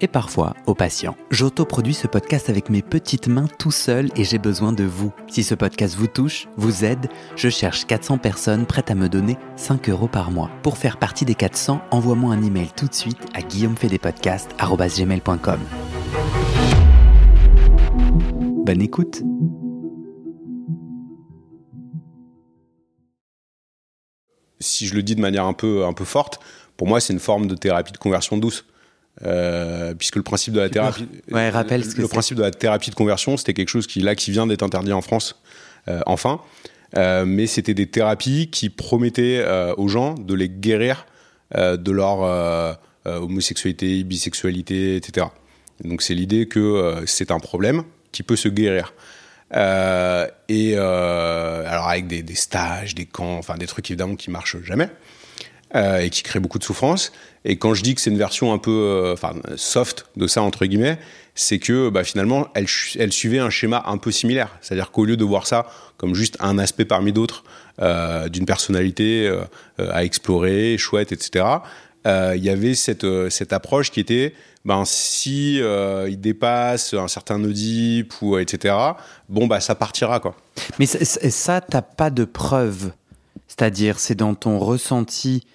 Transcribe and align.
et 0.00 0.08
parfois 0.08 0.54
au 0.66 0.74
patient. 0.74 1.16
J'autoproduis 1.30 1.94
ce 1.94 2.06
podcast 2.06 2.50
avec 2.50 2.70
mes 2.70 2.82
petites 2.82 3.28
mains 3.28 3.48
tout 3.58 3.70
seul 3.70 4.10
et 4.16 4.24
j'ai 4.24 4.38
besoin 4.38 4.72
de 4.72 4.84
vous. 4.84 5.12
Si 5.28 5.42
ce 5.42 5.54
podcast 5.54 5.96
vous 5.96 6.06
touche, 6.06 6.48
vous 6.56 6.84
aide, 6.84 7.08
je 7.36 7.48
cherche 7.48 7.86
400 7.86 8.18
personnes 8.18 8.66
prêtes 8.66 8.90
à 8.90 8.94
me 8.94 9.08
donner 9.08 9.38
5 9.56 9.88
euros 9.88 10.08
par 10.08 10.30
mois. 10.30 10.50
Pour 10.62 10.76
faire 10.78 10.98
partie 10.98 11.24
des 11.24 11.34
400, 11.34 11.80
envoie-moi 11.90 12.34
un 12.34 12.42
email 12.42 12.68
tout 12.76 12.86
de 12.86 12.94
suite 12.94 13.18
à 13.34 13.42
guillaumefedepodcast.com. 13.42 15.60
Bonne 18.64 18.80
écoute 18.80 19.22
Si 24.60 24.86
je 24.86 24.94
le 24.94 25.02
dis 25.02 25.14
de 25.14 25.20
manière 25.20 25.44
un 25.44 25.52
peu, 25.52 25.84
un 25.84 25.92
peu 25.92 26.04
forte, 26.04 26.40
pour 26.78 26.88
moi, 26.88 27.00
c'est 27.00 27.12
une 27.12 27.20
forme 27.20 27.46
de 27.46 27.54
thérapie 27.54 27.92
de 27.92 27.98
conversion 27.98 28.38
douce. 28.38 28.64
Euh, 29.22 29.94
puisque 29.94 30.16
le 30.16 30.22
principe 30.22 30.54
de 30.54 30.60
la 30.60 30.68
thérapie, 30.68 31.06
ouais, 31.30 31.48
rappelle 31.48 31.84
le 31.96 32.08
principe 32.08 32.36
de 32.36 32.42
la 32.42 32.50
thérapie 32.50 32.90
de 32.90 32.96
conversion, 32.96 33.36
c'était 33.36 33.54
quelque 33.54 33.68
chose 33.68 33.86
qui 33.86 34.00
là 34.00 34.16
qui 34.16 34.32
vient 34.32 34.46
d'être 34.46 34.64
interdit 34.64 34.92
en 34.92 35.02
France, 35.02 35.40
euh, 35.88 36.00
enfin. 36.06 36.40
Euh, 36.96 37.24
mais 37.24 37.46
c'était 37.46 37.74
des 37.74 37.86
thérapies 37.86 38.50
qui 38.50 38.70
promettaient 38.70 39.44
aux 39.76 39.88
gens 39.88 40.14
de 40.14 40.34
les 40.34 40.48
guérir 40.48 41.06
de 41.56 41.90
leur 41.92 42.78
homosexualité, 43.04 44.02
bisexualité, 44.04 44.96
etc. 44.96 45.26
Donc 45.82 46.02
c'est 46.02 46.14
l'idée 46.14 46.46
que 46.46 47.02
c'est 47.06 47.30
un 47.30 47.40
problème 47.40 47.82
qui 48.12 48.22
peut 48.22 48.36
se 48.36 48.48
guérir. 48.48 48.94
et 49.52 50.76
alors 50.76 51.88
avec 51.88 52.06
des, 52.06 52.22
des, 52.22 52.34
stages, 52.34 52.94
des 52.94 53.06
camps, 53.06 53.38
enfin 53.38 53.56
des 53.56 53.66
trucs 53.66 53.90
évidemment 53.90 54.16
qui 54.16 54.30
marchent 54.30 54.60
jamais 54.62 54.88
et 55.74 56.08
qui 56.10 56.22
créent 56.22 56.40
beaucoup 56.40 56.58
de 56.58 56.64
souffrance. 56.64 57.12
Et 57.44 57.56
quand 57.56 57.74
je 57.74 57.82
dis 57.82 57.94
que 57.94 58.00
c'est 58.00 58.10
une 58.10 58.18
version 58.18 58.52
un 58.52 58.58
peu 58.58 58.70
euh, 58.70 59.16
soft 59.56 60.06
de 60.16 60.26
ça, 60.26 60.42
entre 60.42 60.66
guillemets, 60.66 60.98
c'est 61.34 61.58
que 61.58 61.90
bah, 61.90 62.04
finalement, 62.04 62.48
elle, 62.54 63.12
suivait 63.12 63.40
un 63.40 63.50
schéma 63.50 63.82
un 63.86 63.98
peu 63.98 64.12
similaire. 64.12 64.56
C'est-à-dire 64.60 64.92
qu'au 64.92 65.04
lieu 65.04 65.16
de 65.16 65.24
voir 65.24 65.46
ça 65.46 65.66
comme 65.96 66.14
juste 66.14 66.36
un 66.40 66.58
aspect 66.58 66.84
parmi 66.84 67.12
d'autres 67.12 67.44
euh, 67.80 68.28
d'une 68.28 68.46
personnalité 68.46 69.26
euh, 69.26 69.44
à 69.78 70.04
explorer, 70.04 70.78
chouette, 70.78 71.12
etc., 71.12 71.44
euh, 72.06 72.34
il 72.36 72.44
y 72.44 72.50
avait 72.50 72.74
cette, 72.74 73.04
euh, 73.04 73.30
cette 73.30 73.52
approche 73.52 73.90
qui 73.90 74.00
était 74.00 74.34
ben, 74.64 74.84
si 74.84 75.60
euh, 75.60 76.06
il 76.08 76.20
dépasse 76.20 76.94
un 76.94 77.08
certain 77.08 77.42
Oedipe 77.42 78.14
ou 78.20 78.38
etc., 78.38 78.74
bon, 79.28 79.46
bah, 79.46 79.60
ça 79.60 79.74
partira. 79.74 80.20
Quoi. 80.20 80.36
Mais 80.78 80.86
ça, 80.86 81.60
t'as 81.60 81.82
pas 81.82 82.10
de 82.10 82.24
preuve. 82.24 82.92
C'est-à-dire, 83.48 83.98
c'est 83.98 84.14
dans 84.14 84.34
ton 84.34 84.58
ressenti 84.58 85.46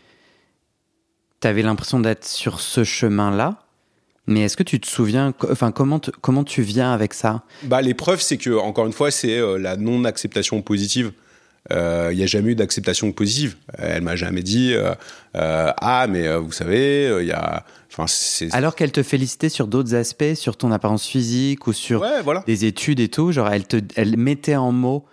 tu 1.42 1.48
avais 1.48 1.62
l'impression 1.62 2.00
d'être 2.00 2.26
sur 2.26 2.60
ce 2.60 2.84
chemin-là. 2.84 3.64
Mais 4.28 4.42
est-ce 4.42 4.58
que 4.58 4.64
tu 4.64 4.80
te 4.80 4.88
souviens, 4.88 5.34
enfin, 5.50 5.72
comment, 5.72 6.00
comment 6.22 6.44
tu 6.44 6.62
viens 6.62 6.94
avec 6.94 7.16
ça? 7.16 7.42
Bah, 7.64 7.82
L'épreuve, 7.82 8.22
c'est 8.22 8.38
que, 8.38 8.52
encore 8.52 8.86
une 8.86 8.94
fois, 8.94 9.10
c'est 9.10 9.40
euh, 9.40 9.58
la 9.58 9.76
non-acceptation 9.76 10.62
positive. 10.62 11.14
Il 11.72 11.76
euh, 11.76 12.14
n'y 12.14 12.24
a 12.24 12.28
jamais 12.28 12.52
eu 12.52 12.56
d'acceptation 12.56 13.12
positive. 13.12 13.56
Elle 13.78 14.04
m'a 14.04 14.16
jamais 14.16 14.44
dit 14.44 14.74
euh, 14.74 14.94
Ah, 15.34 16.06
mais 16.08 16.36
vous 16.38 16.52
savez, 16.52 17.12
il 17.22 17.28
y 17.28 17.32
a. 17.32 17.66
Alors 18.52 18.76
qu'elle 18.76 18.92
te 18.92 19.04
félicitait 19.04 19.50
sur 19.50 19.68
d'autres 19.68 19.94
aspects, 19.94 20.36
sur 20.36 20.56
ton 20.56 20.72
apparence 20.72 21.06
physique 21.06 21.68
ou 21.68 21.74
sur 21.74 22.06
des 22.46 22.66
études 22.66 23.00
et 23.00 23.10
tout, 23.10 23.32
genre 23.32 23.50
elle, 23.50 23.66
te, 23.66 23.78
elle 23.96 24.16
mettait 24.16 24.56
en 24.56 24.72
mots 24.72 25.06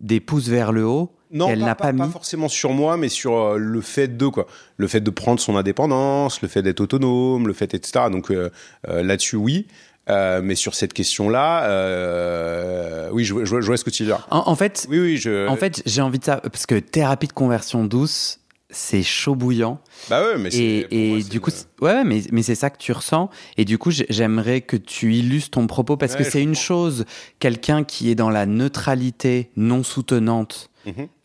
des 0.00 0.20
pouces 0.20 0.48
vers 0.48 0.72
le 0.72 0.84
haut 0.84 1.12
non, 1.34 1.48
elle 1.48 1.58
n'a 1.58 1.74
pas, 1.74 1.92
pas, 1.92 2.08
forcément 2.08 2.48
sur 2.48 2.72
moi, 2.72 2.96
mais 2.96 3.08
sur 3.08 3.36
euh, 3.36 3.58
le 3.58 3.80
fait 3.80 4.16
de 4.16 4.28
quoi, 4.28 4.46
le 4.76 4.86
fait 4.86 5.00
de 5.00 5.10
prendre 5.10 5.40
son 5.40 5.56
indépendance, 5.56 6.40
le 6.42 6.48
fait 6.48 6.62
d'être 6.62 6.80
autonome, 6.80 7.48
le 7.48 7.52
fait 7.52 7.74
etc. 7.74 8.06
Donc 8.10 8.30
euh, 8.30 8.50
euh, 8.88 9.02
là-dessus, 9.02 9.36
oui. 9.36 9.66
mais 10.08 10.54
sur 10.54 10.76
cette 10.76 10.92
question-là, 10.92 13.10
oui, 13.12 13.24
je, 13.24 13.44
je, 13.44 13.56
vois 13.56 13.76
ce 13.76 13.84
que 13.84 13.90
tu 13.90 14.04
veux 14.04 14.10
dire. 14.10 14.26
En, 14.30 14.54
fait, 14.54 14.86
oui, 14.88 15.00
oui, 15.00 15.16
je... 15.16 15.48
en 15.48 15.56
fait, 15.56 15.82
j'ai 15.86 16.02
envie 16.02 16.20
de 16.20 16.24
ça 16.24 16.36
parce 16.36 16.66
que 16.66 16.76
thérapie 16.76 17.26
de 17.26 17.32
conversion 17.32 17.84
douce, 17.84 18.38
c'est 18.70 19.02
chaud 19.02 19.34
bouillant. 19.34 19.80
Bah 20.10 20.22
ouais, 20.22 20.38
mais 20.38 20.50
et, 20.50 21.16
et 21.16 21.22
du 21.22 21.40
coup, 21.40 21.50
ouais, 21.80 22.04
mais, 22.04 22.22
mais 22.30 22.42
c'est 22.42 22.54
ça 22.54 22.70
que 22.70 22.78
tu 22.78 22.92
ressens. 22.92 23.28
Et 23.56 23.64
du 23.64 23.78
coup, 23.78 23.90
j'aimerais 23.90 24.60
que 24.60 24.76
tu 24.76 25.14
illustres 25.14 25.50
ton 25.50 25.66
propos 25.66 25.96
parce 25.96 26.14
que 26.14 26.22
c'est 26.22 26.42
une 26.42 26.54
chose, 26.54 27.06
quelqu'un 27.40 27.82
qui 27.82 28.10
est 28.10 28.14
dans 28.14 28.30
la 28.30 28.46
neutralité 28.46 29.50
non 29.56 29.82
soutenante 29.82 30.70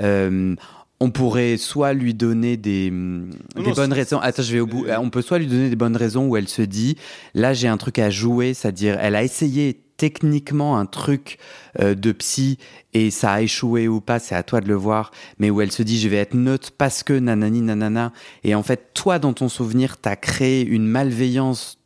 Euh, 0.02 0.56
on 1.00 1.12
pourrait 1.12 1.58
soit 1.58 1.94
lui 1.94 2.14
donner 2.14 2.58
des, 2.58 2.92
des 2.92 3.72
bonnes 3.74 3.94
raisons. 3.94 4.20
Attends, 4.20 4.44
je 4.44 4.52
vais 4.52 4.60
au 4.60 4.68
bout. 4.68 4.86
On 4.90 5.10
peut 5.10 5.22
soit 5.22 5.40
lui 5.40 5.48
donner 5.48 5.70
des 5.70 5.76
bonnes 5.76 5.96
raisons 5.96 6.28
où 6.28 6.36
elle 6.36 6.50
se 6.50 6.62
dit 6.62 6.98
là, 7.34 7.54
j'ai 7.54 7.68
un 7.68 7.78
truc 7.78 8.00
à 8.00 8.10
jouer, 8.10 8.54
c'est-à-dire 8.54 8.98
elle 9.00 9.16
a 9.16 9.24
essayé 9.24 9.82
techniquement 10.00 10.78
un 10.78 10.86
truc 10.86 11.38
euh, 11.80 11.94
de 11.94 12.12
psy 12.14 12.58
et 12.94 13.12
ça 13.12 13.34
a 13.34 13.42
échoué 13.42 13.88
ou 13.88 14.00
pas, 14.00 14.18
c'est 14.18 14.34
à 14.34 14.44
toi 14.44 14.62
de 14.62 14.68
le 14.68 14.76
voir, 14.76 15.12
mais 15.38 15.50
où 15.50 15.62
elle 15.62 15.72
se 15.72 15.84
dit 15.84 16.00
je 16.00 16.08
vais 16.08 16.16
être 16.16 16.34
neutre 16.34 16.72
parce 16.76 17.04
que 17.04 17.14
nanani 17.14 17.62
nanana. 17.62 18.14
Et 18.44 18.56
en 18.56 18.64
fait, 18.64 18.94
toi, 18.94 19.20
dans 19.20 19.34
ton 19.34 19.50
souvenir, 19.50 19.98
t'as 19.98 20.16
créé 20.16 20.66
une 20.66 20.88
malveillance 20.88 21.79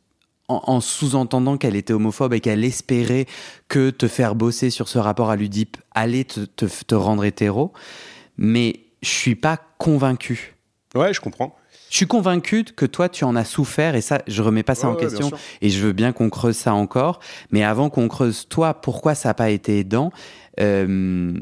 en, 0.48 0.80
sous-entendant 0.80 1.56
qu'elle 1.56 1.76
était 1.76 1.92
homophobe 1.92 2.34
et 2.34 2.40
qu'elle 2.40 2.64
espérait 2.64 3.26
que 3.68 3.90
te 3.90 4.08
faire 4.08 4.34
bosser 4.34 4.70
sur 4.70 4.88
ce 4.88 4.98
rapport 4.98 5.30
à 5.30 5.36
l'Udip 5.36 5.76
allait 5.92 6.24
te, 6.24 6.40
te, 6.40 6.94
rendre 6.94 7.24
hétéro. 7.24 7.72
Mais 8.36 8.80
je 9.02 9.08
suis 9.08 9.36
pas 9.36 9.58
convaincu. 9.78 10.54
Ouais, 10.94 11.14
je 11.14 11.20
comprends. 11.20 11.56
Je 11.90 11.96
suis 11.96 12.06
convaincu 12.06 12.64
que 12.64 12.86
toi, 12.86 13.08
tu 13.08 13.24
en 13.24 13.36
as 13.36 13.44
souffert, 13.44 13.94
et 13.94 14.00
ça, 14.00 14.20
je 14.26 14.42
remets 14.42 14.62
pas 14.64 14.74
ça 14.74 14.88
en 14.88 14.96
question, 14.96 15.30
et 15.60 15.70
je 15.70 15.80
veux 15.80 15.92
bien 15.92 16.12
qu'on 16.12 16.28
creuse 16.28 16.56
ça 16.56 16.74
encore. 16.74 17.20
Mais 17.50 17.62
avant 17.62 17.88
qu'on 17.88 18.08
creuse, 18.08 18.48
toi, 18.48 18.74
pourquoi 18.74 19.14
ça 19.14 19.30
n'a 19.30 19.34
pas 19.34 19.50
été 19.50 19.78
aidant 19.78 20.10
euh, 20.60 21.32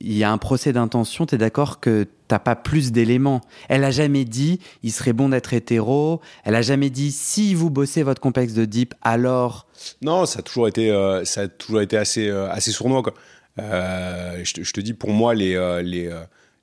il 0.00 0.16
y 0.16 0.24
a 0.24 0.32
un 0.32 0.38
procès 0.38 0.72
d'intention, 0.72 1.26
tu 1.26 1.34
es 1.34 1.38
d'accord 1.38 1.78
que 1.78 2.06
t'as 2.30 2.38
pas 2.38 2.54
plus 2.54 2.92
d'éléments. 2.92 3.40
Elle 3.68 3.82
a 3.82 3.90
jamais 3.90 4.24
dit 4.24 4.60
il 4.84 4.92
serait 4.92 5.12
bon 5.12 5.30
d'être 5.30 5.52
hétéro. 5.52 6.20
Elle 6.44 6.54
a 6.54 6.62
jamais 6.62 6.88
dit 6.88 7.10
si 7.10 7.54
vous 7.54 7.70
bossez 7.70 8.04
votre 8.04 8.20
complexe 8.20 8.54
de 8.54 8.64
deep, 8.64 8.94
alors? 9.02 9.66
Non, 10.00 10.26
ça 10.26 10.38
a 10.38 10.42
toujours 10.42 10.68
été, 10.68 10.90
euh, 10.90 11.24
ça 11.24 11.42
a 11.42 11.48
toujours 11.48 11.80
été 11.80 11.96
assez, 11.96 12.28
euh, 12.28 12.48
assez 12.48 12.70
sournois. 12.70 13.02
Quoi. 13.02 13.14
Euh, 13.58 14.40
je, 14.44 14.54
te, 14.54 14.62
je, 14.62 14.72
te, 14.72 14.80
dis, 14.80 14.94
pour 14.94 15.10
moi, 15.10 15.34
les, 15.34 15.54
les, 15.82 16.08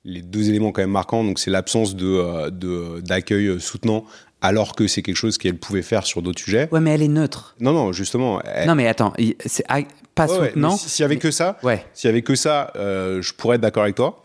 les 0.04 0.22
deux 0.22 0.48
éléments 0.48 0.72
quand 0.72 0.80
même 0.80 0.90
marquants, 0.90 1.22
donc 1.22 1.38
c'est 1.38 1.50
l'absence 1.50 1.94
de, 1.94 3.00
d'accueil 3.00 3.60
soutenant 3.60 4.04
alors 4.40 4.76
que 4.76 4.86
c'est 4.86 5.02
quelque 5.02 5.16
chose 5.16 5.36
qu'elle 5.36 5.58
pouvait 5.58 5.82
faire 5.82 6.06
sur 6.06 6.22
d'autres 6.22 6.40
sujets. 6.40 6.68
Ouais, 6.70 6.78
mais 6.80 6.90
elle 6.92 7.02
est 7.02 7.08
neutre. 7.08 7.56
Non, 7.60 7.72
non, 7.72 7.92
justement. 7.92 8.40
Non, 8.66 8.74
mais 8.74 8.86
attends, 8.86 9.12
c'est 9.44 9.66
pas 10.14 10.28
soutenant. 10.28 10.76
S'il 10.78 11.02
y 11.02 11.04
avait 11.04 11.18
que 11.18 11.30
ça, 11.30 11.58
ouais. 11.62 11.84
s'il 11.92 12.08
y 12.08 12.10
avait 12.10 12.22
que 12.22 12.36
ça, 12.36 12.72
je 12.74 13.32
pourrais 13.34 13.56
être 13.56 13.62
d'accord 13.62 13.82
avec 13.82 13.96
toi. 13.96 14.22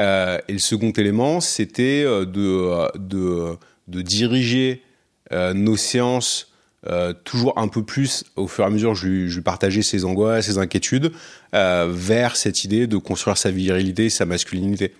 Euh, 0.00 0.38
et 0.48 0.52
le 0.52 0.58
second 0.58 0.90
élément, 0.90 1.40
c'était 1.40 2.02
euh, 2.04 2.24
de, 2.24 2.98
de, 2.98 3.56
de, 3.88 4.02
diriger 4.02 4.82
nos 5.32 5.76
séances 5.76 6.52
toujours 7.24 7.58
un 7.58 7.66
peu 7.66 7.82
plus, 7.82 8.24
au 8.36 8.46
fur 8.46 8.62
et 8.62 8.66
à 8.66 8.70
mesure, 8.70 8.94
lui, 9.02 9.28
je 9.28 9.36
lui 9.36 9.42
partageais 9.42 9.82
ses 9.82 10.04
angoisses, 10.04 10.46
ses 10.46 10.58
inquiétudes, 10.58 11.12
vers 11.52 12.36
cette 12.36 12.62
idée 12.62 12.86
de 12.86 12.98
construire 12.98 13.36
sa 13.36 13.50
virilité, 13.50 14.10
sa 14.10 14.26
masculinité. 14.26 14.92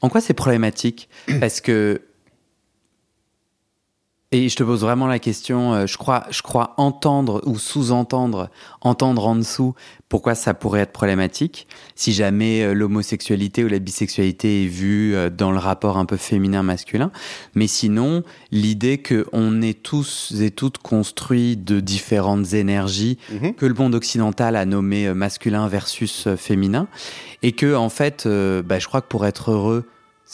En 0.00 0.10
quoi 0.10 0.20
c'est 0.20 0.34
problématique? 0.34 1.08
Parce 1.40 1.60
que 1.60 2.02
Et 4.34 4.48
je 4.48 4.56
te 4.56 4.64
pose 4.64 4.80
vraiment 4.80 5.06
la 5.06 5.20
question, 5.20 5.74
euh, 5.74 5.86
je 5.86 5.96
crois, 5.96 6.26
je 6.30 6.42
crois 6.42 6.74
entendre 6.76 7.40
ou 7.46 7.56
sous-entendre, 7.56 8.50
entendre 8.80 9.28
en 9.28 9.36
dessous 9.36 9.74
pourquoi 10.08 10.34
ça 10.34 10.54
pourrait 10.54 10.80
être 10.80 10.92
problématique 10.92 11.68
si 11.94 12.12
jamais 12.12 12.64
euh, 12.64 12.74
l'homosexualité 12.74 13.62
ou 13.62 13.68
la 13.68 13.78
bisexualité 13.78 14.64
est 14.64 14.66
vue 14.66 15.14
euh, 15.14 15.30
dans 15.30 15.52
le 15.52 15.58
rapport 15.58 15.98
un 15.98 16.04
peu 16.04 16.16
féminin-masculin. 16.16 17.12
Mais 17.54 17.68
sinon, 17.68 18.24
l'idée 18.50 19.00
qu'on 19.00 19.62
est 19.62 19.80
tous 19.80 20.34
et 20.40 20.50
toutes 20.50 20.78
construits 20.78 21.56
de 21.56 21.78
différentes 21.78 22.54
énergies 22.54 23.18
Mhm. 23.30 23.54
que 23.54 23.66
le 23.66 23.74
monde 23.74 23.94
occidental 23.94 24.56
a 24.56 24.64
nommé 24.64 25.14
masculin 25.14 25.68
versus 25.68 26.26
féminin 26.36 26.88
et 27.44 27.52
que 27.52 27.76
en 27.76 27.88
fait, 27.88 28.26
bah, 28.26 28.80
je 28.80 28.88
crois 28.88 29.00
que 29.00 29.06
pour 29.06 29.26
être 29.26 29.52
heureux, 29.52 29.84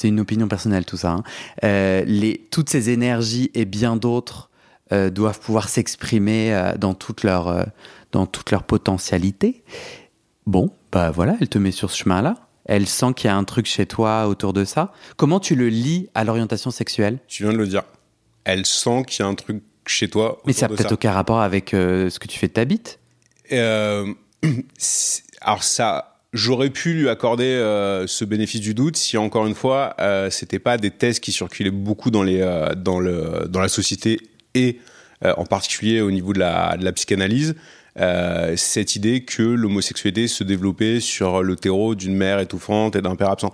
c'est 0.01 0.09
une 0.09 0.21
opinion 0.21 0.49
personnelle 0.49 0.87
tout 0.87 0.97
ça. 0.97 1.11
hein, 1.11 1.23
euh, 1.63 2.03
les, 2.07 2.47
toutes 2.51 2.71
ces 2.71 2.89
énergies 2.89 3.51
et 3.53 3.67
bien 3.67 3.97
d'autres 3.97 4.49
euh, 4.93 5.11
doivent 5.11 5.39
pouvoir 5.39 5.69
s'exprimer 5.69 6.55
euh, 6.55 6.75
dans 6.79 6.95
toute 6.95 7.23
leur 7.23 7.67
dans 8.11 8.25
toute 8.25 8.51
leur 8.51 8.63
potentialité. 8.63 9.63
Bon, 10.47 10.71
bah 10.91 11.11
voilà, 11.11 11.37
elle 11.41 11.51
te 11.51 11.59
met 11.59 11.71
sur 11.71 11.91
ce 11.91 11.99
chemin-là. 11.99 12.37
Elle 12.65 12.87
sent 12.87 13.13
qu'il 13.15 13.29
y 13.29 13.31
a 13.31 13.37
un 13.37 13.45
truc 13.45 13.67
chez 13.67 13.85
toi 13.85 14.27
autour 14.27 14.55
de 14.55 14.65
ça. 14.65 14.93
Comment 15.17 15.39
tu 15.39 15.55
le 15.55 15.69
lis 15.69 16.09
à 16.15 16.25
l'orientation 16.25 16.71
sexuelle? 16.71 17.19
Tu 17.29 17.43
viens 17.43 17.53
de 17.53 17.59
le 17.59 17.67
dire. 17.67 17.83
Elle 18.45 18.65
sent 18.65 19.05
qu'il 19.07 19.23
y 19.23 19.27
a 19.27 19.29
un 19.29 19.35
truc 19.35 19.63
chez 19.87 20.09
toi. 20.09 20.41
Mais 20.47 20.55
ça 20.55 20.67
n'a 20.67 20.75
peut-être 20.75 20.93
aucun 20.93 21.13
rapport 21.13 21.41
avec 21.41 21.71
ce 21.73 22.19
que 22.19 22.27
tu 22.27 22.39
fais 22.39 22.49
de 22.49 22.55
ta 22.55 22.65
bite? 22.65 22.99
Alors 25.43 25.63
ça, 25.63 26.10
j'aurais 26.33 26.71
pu 26.71 26.93
lui 26.95 27.09
accorder 27.09 27.45
euh, 27.45 28.07
ce 28.07 28.25
bénéfice 28.25 28.61
du 28.61 28.75
doute 28.75 28.97
si 28.97 29.17
encore 29.17 29.47
une 29.47 29.55
fois, 29.55 29.95
euh, 30.01 30.31
c'était 30.31 30.59
pas 30.59 30.77
des 30.79 30.91
thèses 30.91 31.21
qui 31.21 31.33
circulaient 31.33 31.71
beaucoup 31.71 32.11
dans 32.11 32.23
les 32.23 32.41
euh, 32.41 32.75
dans 32.75 33.01
le 33.01 33.47
dans 33.49 33.61
la 33.61 33.69
société 33.69 34.21
et 34.55 34.79
euh, 35.25 35.35
en 35.37 35.45
particulier 35.45 36.01
au 36.01 36.11
niveau 36.11 36.33
de 36.33 36.39
la, 36.39 36.77
de 36.77 36.85
la 36.85 36.93
psychanalyse. 36.93 37.55
euh, 37.99 38.55
cette 38.57 38.95
idée 38.97 39.23
que 39.25 39.43
l'homosexualité 39.43 40.29
se 40.29 40.45
développait 40.45 41.01
sur 41.01 41.43
le 41.43 41.57
terreau 41.57 41.95
d'une 41.95 42.15
mère 42.17 42.39
étouffante 42.39 42.97
et 42.97 43.03
d'un 43.03 43.17
père 43.17 43.31
absent. 43.31 43.53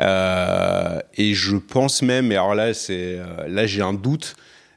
Euh, 0.00 0.98
et 1.16 1.34
je 1.34 1.56
pense 1.56 2.02
même, 2.02 2.32
et 2.32 2.36
alors 2.36 2.54
là, 2.54 2.74
c'est 2.74 3.18
là 3.48 3.66
j'ai 3.66 3.82
un 3.82 3.94
doute. 3.94 4.36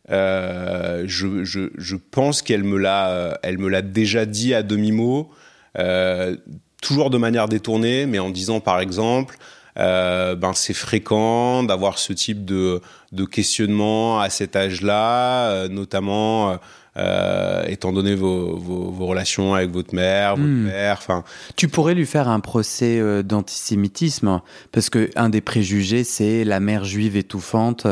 Je, 0.10 1.06
je, 1.44 1.70
je 1.78 1.96
pense 1.96 2.42
qu'elle 2.42 2.64
me 2.64 2.78
l'a, 2.78 3.40
elle 3.44 3.58
me 3.58 3.70
l'a 3.70 3.82
déjà 3.82 4.26
dit 4.26 4.54
à 4.54 4.64
demi 4.64 4.92
mot, 4.92 5.30
euh, 5.78 6.36
toujours 6.82 7.10
de 7.10 7.18
manière 7.18 7.48
détournée, 7.48 8.06
mais 8.06 8.20
en 8.20 8.30
disant 8.30 8.60
par 8.60 8.80
exemple, 8.80 9.38
euh, 9.78 10.36
ben 10.36 10.54
c'est 10.54 10.74
fréquent 10.74 11.64
d'avoir 11.64 11.98
ce 12.00 12.12
type 12.14 12.44
de, 12.46 12.82
de 13.12 13.26
questionnement 13.26 14.20
à 14.20 14.30
cet 14.30 14.56
âge-là, 14.56 15.50
euh, 15.52 15.68
notamment. 15.68 16.58
euh, 16.98 17.64
étant 17.68 17.94
donné 17.94 18.14
vos, 18.16 18.58
vos, 18.58 18.92
vos 18.92 19.06
relations 19.06 19.54
avec 19.54 19.70
votre 19.70 19.94
mère, 19.96 20.36
votre 20.36 20.50
Hmm. 20.50 20.68
père, 20.68 20.98
enfin, 20.98 21.24
Tu 21.56 21.70
pourrais 21.70 21.94
lui 21.94 22.06
faire 22.06 22.28
un 22.28 22.42
procès 22.42 23.00
d'antisémitisme, 23.24 24.42
parce 24.74 24.90
que 24.90 25.10
un 25.16 25.30
des 25.30 25.40
préjugés, 25.40 26.04
c'est 26.04 26.44
la 26.44 26.60
mère 26.60 26.84
juive 26.84 27.16
étouffante. 27.16 27.88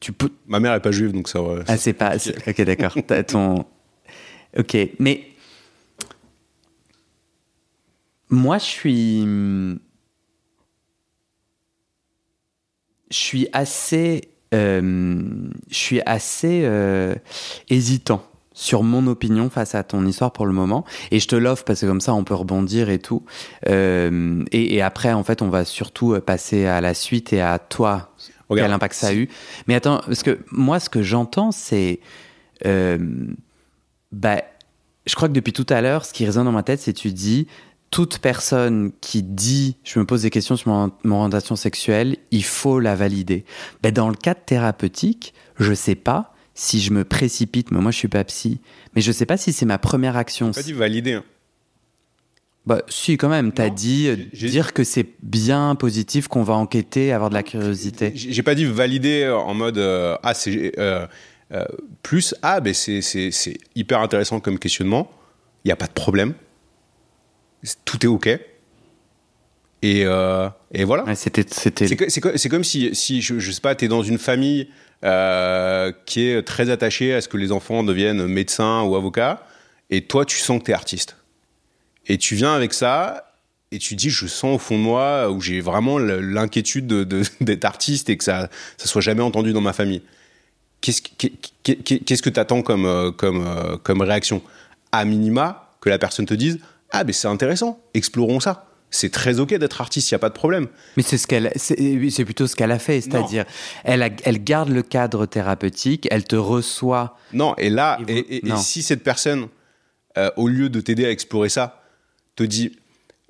tu 0.00 0.12
peux. 0.12 0.28
ma 0.46 0.60
mère 0.60 0.74
est 0.74 0.80
pas 0.80 0.90
juive, 0.90 1.12
donc 1.12 1.28
ça. 1.28 1.38
Ah, 1.68 1.76
c'est 1.78 1.94
pas. 1.94 2.16
Ok, 2.46 2.60
d'accord. 2.62 2.94
Ton. 3.26 3.64
Ok, 4.58 4.76
mais 4.98 5.22
moi, 8.34 8.58
je 8.58 8.64
suis. 8.64 9.22
Je 13.10 13.16
suis 13.16 13.48
assez. 13.52 14.28
euh, 14.54 15.48
je 15.70 15.74
suis 15.76 16.00
assez 16.06 16.62
euh, 16.64 17.14
hésitant 17.68 18.24
sur 18.56 18.84
mon 18.84 19.06
opinion 19.08 19.50
face 19.50 19.74
à 19.74 19.82
ton 19.82 20.06
histoire 20.06 20.32
pour 20.32 20.46
le 20.46 20.52
moment. 20.52 20.84
Et 21.10 21.18
je 21.18 21.26
te 21.26 21.34
l'offre 21.36 21.64
parce 21.64 21.80
que 21.80 21.86
comme 21.86 22.00
ça, 22.00 22.14
on 22.14 22.22
peut 22.24 22.34
rebondir 22.34 22.88
et 22.88 22.98
tout. 23.00 23.24
Euh, 23.68 24.44
et, 24.52 24.76
et 24.76 24.82
après, 24.82 25.12
en 25.12 25.24
fait, 25.24 25.42
on 25.42 25.48
va 25.48 25.64
surtout 25.64 26.18
passer 26.20 26.66
à 26.66 26.80
la 26.80 26.94
suite 26.94 27.32
et 27.32 27.40
à 27.40 27.58
toi, 27.58 28.14
Regarde, 28.48 28.68
quel 28.68 28.74
impact 28.74 28.94
ça 28.94 29.08
a 29.08 29.14
eu. 29.14 29.28
Mais 29.66 29.74
attends, 29.74 30.00
parce 30.06 30.22
que 30.22 30.38
moi, 30.52 30.78
ce 30.78 30.88
que 30.88 31.02
j'entends, 31.02 31.50
c'est. 31.50 32.00
bah, 32.64 34.42
je 35.06 35.14
crois 35.14 35.28
que 35.28 35.34
depuis 35.34 35.52
tout 35.52 35.66
à 35.68 35.80
l'heure, 35.80 36.04
ce 36.04 36.12
qui 36.12 36.24
résonne 36.24 36.44
dans 36.46 36.52
ma 36.52 36.62
tête, 36.62 36.80
c'est 36.80 36.92
tu 36.92 37.12
dis 37.12 37.46
toute 37.94 38.18
personne 38.18 38.90
qui 39.00 39.22
dit 39.22 39.76
je 39.84 40.00
me 40.00 40.04
pose 40.04 40.22
des 40.22 40.30
questions 40.30 40.56
sur 40.56 40.68
mon, 40.68 40.90
mon 41.04 41.18
orientation 41.18 41.54
sexuelle, 41.54 42.16
il 42.32 42.42
faut 42.42 42.80
la 42.80 42.96
valider. 42.96 43.44
Ben, 43.84 43.92
dans 43.92 44.08
le 44.08 44.16
cadre 44.16 44.40
thérapeutique, 44.44 45.32
je 45.60 45.72
sais 45.72 45.94
pas 45.94 46.34
si 46.54 46.80
je 46.80 46.90
me 46.90 47.04
précipite, 47.04 47.70
mais 47.70 47.80
moi 47.80 47.92
je 47.92 47.98
suis 47.98 48.08
pas 48.08 48.24
psy, 48.24 48.60
mais 48.96 49.00
je 49.00 49.12
sais 49.12 49.26
pas 49.26 49.36
si 49.36 49.52
c'est 49.52 49.64
ma 49.64 49.78
première 49.78 50.16
action. 50.16 50.50
Pas 50.50 50.64
dit 50.64 50.72
valider. 50.72 51.12
hein. 51.12 51.24
Bah, 52.66 52.82
si, 52.88 53.16
quand 53.16 53.28
même, 53.28 53.52
t'as 53.52 53.70
dit 53.70 54.08
euh, 54.08 54.16
dire 54.32 54.72
que 54.72 54.82
c'est 54.82 55.06
bien 55.22 55.76
positif, 55.76 56.26
qu'on 56.26 56.42
va 56.42 56.54
enquêter, 56.54 57.12
avoir 57.12 57.30
de 57.30 57.34
la 57.34 57.44
curiosité. 57.44 58.10
J'ai 58.16 58.42
pas 58.42 58.56
dit 58.56 58.64
valider 58.64 59.28
en 59.28 59.54
mode 59.54 59.78
euh, 59.78 60.16
ah 60.24 60.34
c'est 60.34 60.72
euh, 60.80 61.06
euh, 61.52 61.64
plus 62.02 62.34
ah 62.42 62.58
ben 62.58 62.74
c'est 62.74 63.54
hyper 63.76 64.00
intéressant 64.00 64.40
comme 64.40 64.58
questionnement. 64.58 65.08
Il 65.64 65.68
y 65.68 65.72
a 65.72 65.76
pas 65.76 65.86
de 65.86 65.92
problème. 65.92 66.34
Tout 67.84 68.04
est 68.04 68.08
ok. 68.08 68.28
Et 69.82 70.04
euh, 70.06 70.48
et 70.72 70.84
voilà. 70.84 71.04
Ouais, 71.04 71.14
c'était, 71.14 71.44
c'était. 71.48 71.86
C'est 71.88 72.10
c'est 72.10 72.20
co- 72.20 72.36
c'est 72.36 72.48
comme 72.48 72.64
si, 72.64 72.94
si 72.94 73.20
je, 73.20 73.38
je 73.38 73.50
sais 73.50 73.60
pas, 73.60 73.74
tu 73.74 73.84
es 73.84 73.88
dans 73.88 74.02
une 74.02 74.18
famille 74.18 74.68
euh, 75.04 75.92
qui 76.06 76.22
est 76.28 76.42
très 76.42 76.70
attachée 76.70 77.12
à 77.14 77.20
ce 77.20 77.28
que 77.28 77.36
les 77.36 77.52
enfants 77.52 77.82
deviennent 77.82 78.26
médecins 78.26 78.82
ou 78.82 78.96
avocats, 78.96 79.46
et 79.90 80.02
toi, 80.06 80.24
tu 80.24 80.38
sens 80.38 80.58
que 80.60 80.64
tu 80.64 80.70
es 80.70 80.74
artiste. 80.74 81.16
Et 82.06 82.16
tu 82.18 82.34
viens 82.34 82.54
avec 82.54 82.72
ça, 82.72 83.34
et 83.72 83.78
tu 83.78 83.94
dis, 83.94 84.08
je 84.08 84.26
sens 84.26 84.56
au 84.56 84.58
fond 84.58 84.78
de 84.78 84.82
moi, 84.82 85.30
où 85.30 85.40
j'ai 85.40 85.60
vraiment 85.60 85.98
l'inquiétude 85.98 86.86
de- 86.86 87.04
de- 87.04 87.22
d'être 87.42 87.64
artiste 87.66 88.08
et 88.08 88.16
que 88.16 88.24
ça 88.24 88.48
ça 88.78 88.86
soit 88.86 89.02
jamais 89.02 89.22
entendu 89.22 89.52
dans 89.52 89.60
ma 89.60 89.72
famille. 89.74 90.02
Qu'est-ce 90.80 91.02
que 91.02 91.08
qu'est- 91.62 91.76
qu'est- 91.82 91.98
qu'est-ce 92.04 92.22
que 92.22 92.30
tu 92.30 92.40
attends 92.40 92.62
comme, 92.62 92.86
euh, 92.86 93.10
comme, 93.10 93.46
comme 93.82 94.00
réaction? 94.00 94.42
À 94.92 95.04
minima, 95.04 95.70
que 95.80 95.90
la 95.90 95.98
personne 95.98 96.24
te 96.24 96.34
dise, 96.34 96.58
ah, 96.94 97.04
ben 97.04 97.12
c'est 97.12 97.28
intéressant, 97.28 97.80
explorons 97.94 98.40
ça. 98.40 98.68
C'est 98.90 99.10
très 99.10 99.40
ok 99.40 99.54
d'être 99.54 99.80
artiste, 99.80 100.10
il 100.10 100.14
n'y 100.14 100.16
a 100.16 100.18
pas 100.20 100.28
de 100.28 100.34
problème. 100.34 100.68
Mais 100.96 101.02
c'est 101.02 101.18
ce 101.18 101.26
qu'elle, 101.26 101.50
c'est, 101.56 101.76
c'est 102.10 102.24
plutôt 102.24 102.46
ce 102.46 102.54
qu'elle 102.54 102.70
a 102.70 102.78
fait, 102.78 103.00
c'est-à-dire, 103.00 103.44
elle, 103.82 104.02
a- 104.04 104.10
elle 104.24 104.44
garde 104.44 104.68
le 104.68 104.82
cadre 104.82 105.26
thérapeutique, 105.26 106.06
elle 106.12 106.22
te 106.24 106.36
reçoit. 106.36 107.16
Non, 107.32 107.56
et 107.56 107.70
là, 107.70 107.98
Et 108.00 108.02
vous- 108.04 108.08
et, 108.10 108.18
et- 108.18 108.46
et 108.46 108.48
non. 108.48 108.56
si 108.56 108.82
cette 108.82 109.02
personne, 109.02 109.48
euh, 110.16 110.30
au 110.36 110.46
lieu 110.46 110.68
de 110.68 110.80
t'aider 110.80 111.04
à 111.06 111.10
explorer 111.10 111.48
ça, 111.48 111.82
te 112.36 112.44
dit 112.44 112.76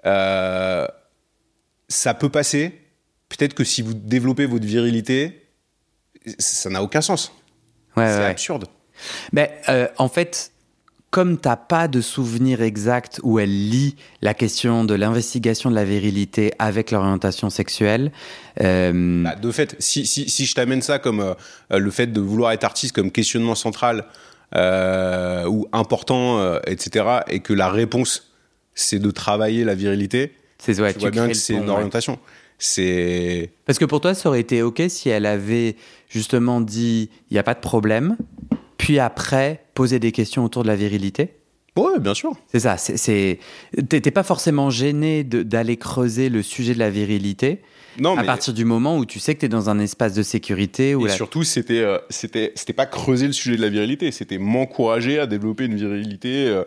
euh, 0.05 0.87
ça 1.89 2.13
peut 2.13 2.29
passer, 2.29 2.79
peut-être 3.31 3.55
que 3.55 3.65
si 3.65 3.81
vous 3.81 3.95
développez 3.95 4.45
votre 4.45 4.67
virilité, 4.67 5.47
ça 6.39 6.69
n'a 6.69 6.83
aucun 6.83 7.01
sens. 7.01 7.33
Ouais, 7.97 8.07
c'est 8.07 8.19
ouais. 8.19 8.25
absurde. 8.27 8.67
Mais 9.33 9.59
euh, 9.71 9.89
en 9.97 10.09
fait, 10.09 10.53
comme 11.15 11.39
t'as 11.39 11.55
pas 11.55 11.87
de 11.87 12.01
souvenir 12.01 12.61
exact 12.61 13.21
où 13.23 13.39
elle 13.39 13.71
lit 13.71 13.95
la 14.21 14.35
question 14.35 14.83
de 14.83 14.95
l'investigation 14.95 15.71
de 15.71 15.77
la 15.77 15.85
virilité 15.85 16.53
avec 16.59 16.91
l'orientation 16.91 17.51
sexuelle, 17.51 18.11
euh, 18.61 19.23
Bah, 19.23 19.37
de 19.37 19.53
fait, 19.53 19.77
si, 19.79 20.07
si, 20.07 20.29
si 20.29 20.45
je 20.45 20.57
t'amène 20.57 20.83
ça 20.83 20.99
comme 20.99 21.21
euh, 21.21 21.35
euh, 21.73 21.79
le 21.79 21.91
fait 21.93 22.09
de 22.09 22.21
vouloir 22.21 22.51
être 22.51 22.65
artiste 22.65 22.97
comme 22.97 23.13
questionnement 23.13 23.55
central 23.55 24.07
euh, 24.57 25.47
ou 25.47 25.69
important, 25.71 26.59
etc., 26.67 27.07
et 27.29 27.39
que 27.39 27.53
la 27.53 27.71
réponse, 27.71 28.33
c'est 28.75 28.99
de 28.99 29.13
travailler 29.13 29.63
la 29.63 29.77
virilité, 29.77 30.33
c'est 30.59 30.81
ouais, 30.81 30.95
tu 30.95 30.99
vois 30.99 31.11
bien 31.13 31.29
que 31.29 31.35
c'est 31.35 31.55
une 31.55 31.67
ouais. 31.67 31.71
orientation. 31.71 32.19
C'est... 32.59 33.53
Parce 33.67 33.79
que 33.79 33.85
pour 33.85 34.01
toi, 34.01 34.15
ça 34.15 34.31
aurait 34.31 34.41
été 34.41 34.63
OK 34.63 34.83
si 34.89 35.11
elle 35.11 35.27
avait 35.27 35.77
justement 36.09 36.61
dit 36.61 37.09
il 37.31 37.35
n'y 37.35 37.39
a 37.39 37.45
pas 37.45 37.55
de 37.55 37.61
problème, 37.61 38.17
puis 38.79 38.99
après 38.99 39.64
poser 39.75 39.99
des 39.99 40.13
questions 40.13 40.45
autour 40.45 40.63
de 40.63 40.69
la 40.69 40.77
virilité. 40.77 41.35
Ouais, 41.77 41.99
bien 41.99 42.15
sûr. 42.15 42.33
C'est 42.53 42.61
ça. 42.61 42.77
c'est- 42.77 43.39
t'es 43.89 44.11
pas 44.13 44.23
forcément 44.23 44.71
gêné 44.71 45.25
d'aller 45.25 45.77
creuser 45.77 46.29
le 46.29 46.41
sujet 46.43 46.73
de 46.75 46.79
la 46.79 46.89
virilité 46.89 47.63
Non, 47.99 48.17
à 48.17 48.21
mais... 48.21 48.27
partir 48.27 48.55
du 48.55 48.65
moment 48.65 48.97
où 48.97 49.05
tu 49.05 49.19
sais 49.19 49.35
que 49.35 49.41
tu 49.41 49.47
es 49.47 49.49
dans 49.49 49.69
un 49.71 49.81
espace 49.81 50.15
de 50.15 50.23
sécurité 50.23 50.95
où 50.95 51.05
Et 51.07 51.09
la- 51.09 51.17
surtout, 51.17 51.43
c'était, 51.43 51.81
euh, 51.81 51.99
c'était, 52.11 52.53
c'était 52.55 52.73
pas 52.73 52.87
creuser 52.87 53.27
le 53.27 53.33
sujet 53.33 53.57
de 53.57 53.63
la 53.63 53.71
virilité, 53.71 54.13
c'était 54.13 54.39
m'encourager 54.39 55.19
à 55.19 55.27
développer 55.27 55.65
une 55.65 55.75
virilité 55.75 56.47
euh, 56.47 56.63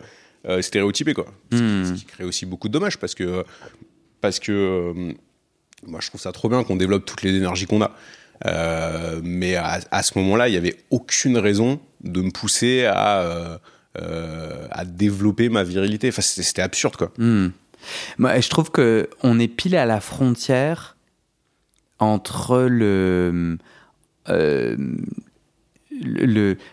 euh, 0.46 0.60
stéréotypée, 0.60 1.14
quoi. 1.14 1.26
Ce 1.52 1.56
qui- 1.56 1.62
Hmm. 1.62 1.84
Ce 1.86 1.92
qui 1.94 2.04
crée 2.04 2.24
aussi 2.24 2.44
beaucoup 2.44 2.68
de 2.68 2.72
dommages 2.74 2.98
parce 2.98 3.14
que, 3.14 3.44
parce 4.20 4.38
que 4.40 4.52
euh, 4.52 5.12
moi, 5.86 6.00
je 6.02 6.08
trouve 6.08 6.20
ça 6.20 6.32
trop 6.32 6.48
bien 6.50 6.64
qu'on 6.64 6.76
développe 6.76 7.06
toutes 7.06 7.22
les 7.22 7.34
énergies 7.34 7.64
qu'on 7.66 7.80
a. 7.80 7.92
Euh, 8.46 9.20
mais 9.22 9.56
à, 9.56 9.80
à 9.90 10.02
ce 10.02 10.18
moment-là, 10.18 10.48
il 10.48 10.52
n'y 10.52 10.56
avait 10.56 10.76
aucune 10.90 11.38
raison 11.38 11.80
de 12.02 12.22
me 12.22 12.30
pousser 12.30 12.84
à, 12.84 13.22
euh, 13.22 13.58
euh, 13.98 14.66
à 14.70 14.84
développer 14.84 15.48
ma 15.48 15.64
virilité. 15.64 16.08
Enfin, 16.08 16.22
c'était, 16.22 16.62
absurde, 16.62 16.96
quoi. 16.96 17.12
Hmm. 17.18 17.48
Moi, 18.18 18.38
je 18.40 18.48
trouve 18.48 18.70
que 18.70 19.08
on 19.22 19.38
est 19.38 19.48
pile 19.48 19.76
à 19.76 19.86
la 19.86 20.00
frontière 20.00 20.96
entre 21.98 22.60
le 22.60 23.56
euh, 24.28 24.76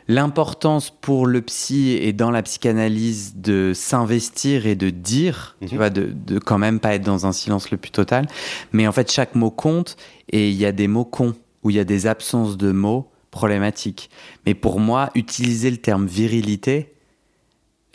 l'importance 0.07 0.91
pour 0.91 1.25
le 1.25 1.41
psy 1.41 1.97
et 1.99 2.13
dans 2.13 2.29
la 2.29 2.43
psychanalyse 2.43 3.35
de 3.37 3.71
s'investir 3.73 4.67
et 4.67 4.75
de 4.75 4.91
dire, 4.91 5.57
tu 5.61 5.69
mhm. 5.69 5.77
vois, 5.77 5.89
de, 5.89 6.11
de, 6.13 6.37
quand 6.37 6.59
même 6.59 6.79
pas 6.79 6.93
être 6.93 7.03
dans 7.03 7.25
un 7.25 7.31
silence 7.31 7.71
le 7.71 7.77
plus 7.77 7.89
total. 7.89 8.27
Mais 8.71 8.87
en 8.87 8.91
fait, 8.91 9.11
chaque 9.11 9.33
mot 9.33 9.49
compte 9.49 9.97
et 10.31 10.49
il 10.49 10.55
y 10.55 10.65
a 10.65 10.71
des 10.71 10.87
mots 10.87 11.05
cons 11.05 11.33
ou 11.65 11.71
il 11.71 11.75
y 11.75 11.79
a 11.79 11.83
des 11.83 12.05
absences 12.05 12.57
de 12.57 12.71
mots 12.71 13.11
problématiques. 13.31 14.09
Mais 14.45 14.53
pour 14.53 14.79
moi, 14.79 15.09
utiliser 15.15 15.71
le 15.71 15.77
terme 15.77 16.05
virilité, 16.05 16.93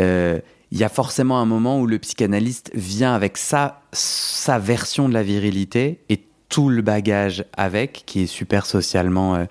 euh, 0.02 0.40
il 0.72 0.78
y 0.78 0.84
a 0.84 0.88
forcément 0.88 1.38
un 1.38 1.46
moment 1.46 1.80
où 1.80 1.86
le 1.86 1.98
psychanalyste 2.00 2.72
vient 2.74 3.14
avec 3.14 3.38
sa, 3.38 3.82
sa 3.92 4.58
version 4.58 5.08
de 5.08 5.14
la 5.14 5.22
virilité 5.22 6.00
et 6.08 6.20
tout 6.48 6.68
le 6.68 6.82
bagage 6.82 7.44
avec, 7.56 8.02
qui 8.06 8.22
est 8.22 8.26
super 8.26 8.66
socialement, 8.66 9.36
euh, 9.36 9.44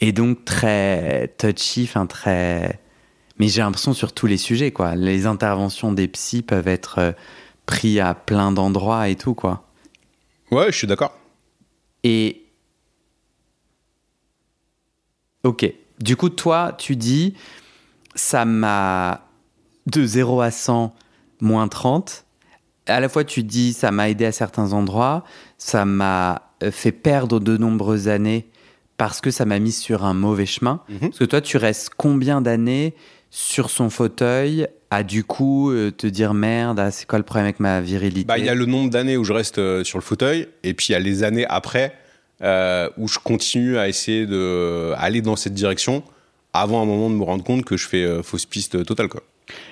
et 0.00 0.12
donc 0.12 0.46
très 0.46 1.28
touchy, 1.36 1.84
enfin 1.84 2.06
très... 2.06 2.80
Mais 3.38 3.48
j'ai 3.48 3.60
l'impression 3.60 3.92
sur 3.92 4.12
tous 4.12 4.26
les 4.26 4.38
sujets, 4.38 4.72
quoi. 4.72 4.96
Les 4.96 5.26
interventions 5.26 5.92
des 5.92 6.08
psys 6.08 6.42
peuvent 6.42 6.66
être 6.66 6.98
euh, 6.98 7.12
pris 7.66 8.00
à 8.00 8.14
plein 8.14 8.50
d'endroits 8.50 9.08
et 9.08 9.14
tout, 9.14 9.34
quoi. 9.34 9.68
Ouais, 10.50 10.72
je 10.72 10.76
suis 10.78 10.86
d'accord. 10.86 11.14
Et... 12.02 12.47
Ok. 15.44 15.72
Du 16.00 16.16
coup, 16.16 16.28
toi, 16.28 16.74
tu 16.76 16.96
dis, 16.96 17.34
ça 18.14 18.44
m'a... 18.44 19.24
De 19.86 20.04
0 20.04 20.42
à 20.42 20.50
100, 20.50 20.94
moins 21.40 21.66
30 21.66 22.26
à 22.88 23.00
la 23.00 23.08
fois 23.08 23.24
tu 23.24 23.42
dis 23.42 23.72
ça 23.72 23.90
m'a 23.90 24.08
aidé 24.08 24.24
à 24.24 24.32
certains 24.32 24.72
endroits, 24.72 25.24
ça 25.58 25.84
m'a 25.84 26.42
euh, 26.62 26.70
fait 26.70 26.92
perdre 26.92 27.40
de 27.40 27.56
nombreuses 27.56 28.08
années 28.08 28.46
parce 28.96 29.20
que 29.20 29.30
ça 29.30 29.44
m'a 29.44 29.58
mis 29.58 29.72
sur 29.72 30.04
un 30.04 30.14
mauvais 30.14 30.46
chemin. 30.46 30.80
Mhm. 30.88 30.98
Parce 31.00 31.18
que 31.18 31.24
toi, 31.24 31.40
tu 31.40 31.56
restes 31.56 31.90
combien 31.96 32.40
d'années 32.40 32.94
sur 33.30 33.70
son 33.70 33.90
fauteuil 33.90 34.66
à 34.90 35.02
du 35.02 35.22
coup 35.22 35.70
euh, 35.70 35.90
te 35.90 36.06
dire 36.06 36.34
merde, 36.34 36.80
ah, 36.80 36.90
c'est 36.90 37.06
quoi 37.06 37.18
le 37.18 37.24
problème 37.24 37.44
avec 37.44 37.60
ma 37.60 37.80
virilité? 37.80 38.24
Bah, 38.24 38.38
Il 38.38 38.44
y 38.44 38.48
a 38.48 38.54
le 38.54 38.66
nombre 38.66 38.90
d'années 38.90 39.16
où 39.16 39.24
je 39.24 39.32
reste 39.32 39.58
euh, 39.58 39.84
sur 39.84 39.98
le 39.98 40.02
fauteuil, 40.02 40.48
et 40.64 40.74
puis 40.74 40.88
il 40.88 40.92
y 40.92 40.94
a 40.94 40.98
les 40.98 41.22
années 41.22 41.46
après 41.48 41.92
où 42.40 43.08
je 43.08 43.18
continue 43.18 43.78
à 43.78 43.88
essayer 43.88 44.26
d'aller 44.26 45.22
dans 45.22 45.36
cette 45.36 45.54
direction 45.54 46.02
avant 46.52 46.82
un 46.82 46.86
moment 46.86 47.10
de 47.10 47.14
me 47.14 47.24
rendre 47.24 47.44
compte 47.44 47.64
que 47.64 47.76
je 47.76 47.86
fais 47.86 48.22
fausse 48.22 48.46
piste 48.46 48.84
totale. 48.84 49.08
Quoi. 49.08 49.22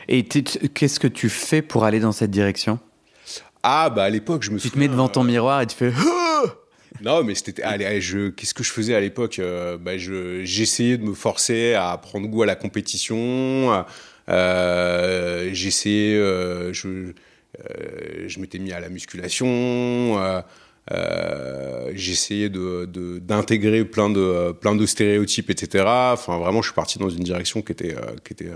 Et 0.09 0.25
qu'est-ce 0.25 1.01
que 1.01 1.09
tu 1.09 1.29
fais 1.29 1.63
pour 1.63 1.85
aller 1.85 2.01
dans 2.01 2.13
cette 2.13 2.31
direction? 2.31 2.79
Ah, 3.63 3.91
bah 3.91 4.05
à 4.05 4.11
l'époque, 4.11 4.45
je 4.45 4.53
me 4.53 4.61
Tu 4.61 4.71
te 4.71 4.79
mets 4.79 4.89
devant 4.89 5.09
ton 5.09 5.23
euh, 5.23 5.27
miroir 5.27 5.61
et 5.61 5.67
tu 5.67 5.75
fais. 5.75 5.93
non, 7.03 7.25
mais 7.25 7.35
c'était. 7.35 7.63
Allez, 7.63 8.01
je... 8.01 8.29
qu'est-ce 8.29 8.55
que 8.55 8.63
je 8.63 8.71
faisais 8.71 8.95
à 8.95 9.01
l'époque? 9.01 9.41
Euh, 9.41 9.77
bah, 9.77 9.99
je... 9.99 10.45
J'essayais 10.45 10.97
de 10.99 11.03
me 11.03 11.15
forcer 11.15 11.75
à 11.75 11.99
prendre 11.99 12.29
goût 12.29 12.43
à 12.43 12.47
la 12.47 12.55
compétition. 12.55 13.85
Euh, 14.29 15.51
j'essayais. 15.53 16.17
je 16.73 17.13
je 18.27 18.39
m'étais 18.39 18.59
mis 18.59 18.73
à 18.73 18.81
la 18.81 18.89
musculation. 18.89 20.17
J'essayais 21.95 22.49
de, 22.49 23.19
d'intégrer 23.19 23.85
plein 23.85 24.11
de, 24.11 24.53
plein 24.53 24.75
de 24.75 24.87
stéréotypes, 24.87 25.51
etc. 25.51 25.85
Enfin, 25.87 26.39
vraiment, 26.39 26.63
je 26.63 26.69
suis 26.69 26.75
parti 26.75 26.99
dans 26.99 27.11
une 27.11 27.25
direction 27.25 27.63
qui 27.63 27.73
était, 27.73 27.97
qui 28.25 28.33
était, 28.33 28.51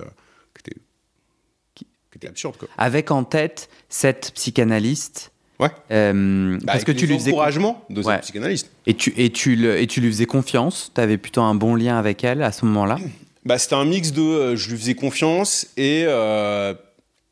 qui 2.10 2.18
était 2.18 2.28
absurde. 2.28 2.56
Quoi. 2.56 2.68
Avec 2.76 3.10
en 3.10 3.24
tête 3.24 3.68
cette 3.88 4.32
psychanalyste. 4.34 5.32
Ouais. 5.58 5.68
Euh, 5.90 6.56
bah, 6.62 6.72
parce 6.72 6.84
que 6.84 6.92
tu 6.92 7.06
lui 7.06 7.18
faisais 7.18 7.30
encouragement 7.30 7.84
de 7.90 8.02
cette 8.02 8.22
psychanalyste. 8.22 8.70
Et 8.86 8.94
tu 8.94 9.12
et 9.16 9.30
tu 9.30 9.56
le, 9.56 9.78
et 9.78 9.86
tu 9.86 10.00
lui 10.00 10.08
faisais 10.08 10.26
confiance? 10.26 10.90
Tu 10.94 11.00
avais 11.00 11.18
plutôt 11.18 11.42
un 11.42 11.54
bon 11.54 11.74
lien 11.74 11.98
avec 11.98 12.24
elle 12.24 12.42
à 12.42 12.50
ce 12.50 12.64
moment-là? 12.64 12.98
Bah 13.44 13.58
c'était 13.58 13.74
un 13.74 13.84
mix 13.84 14.12
de 14.12 14.22
euh, 14.22 14.56
je 14.56 14.70
lui 14.70 14.78
faisais 14.78 14.94
confiance 14.94 15.66
et 15.76 16.04
euh, 16.06 16.74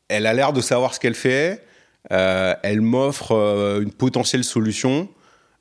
elle 0.07 0.27
a 0.27 0.33
l'air 0.33 0.53
de 0.53 0.61
savoir 0.61 0.93
ce 0.93 0.99
qu'elle 0.99 1.15
fait. 1.15 1.63
Elle 2.09 2.81
m'offre 2.81 3.79
une 3.81 3.91
potentielle 3.91 4.43
solution. 4.43 5.09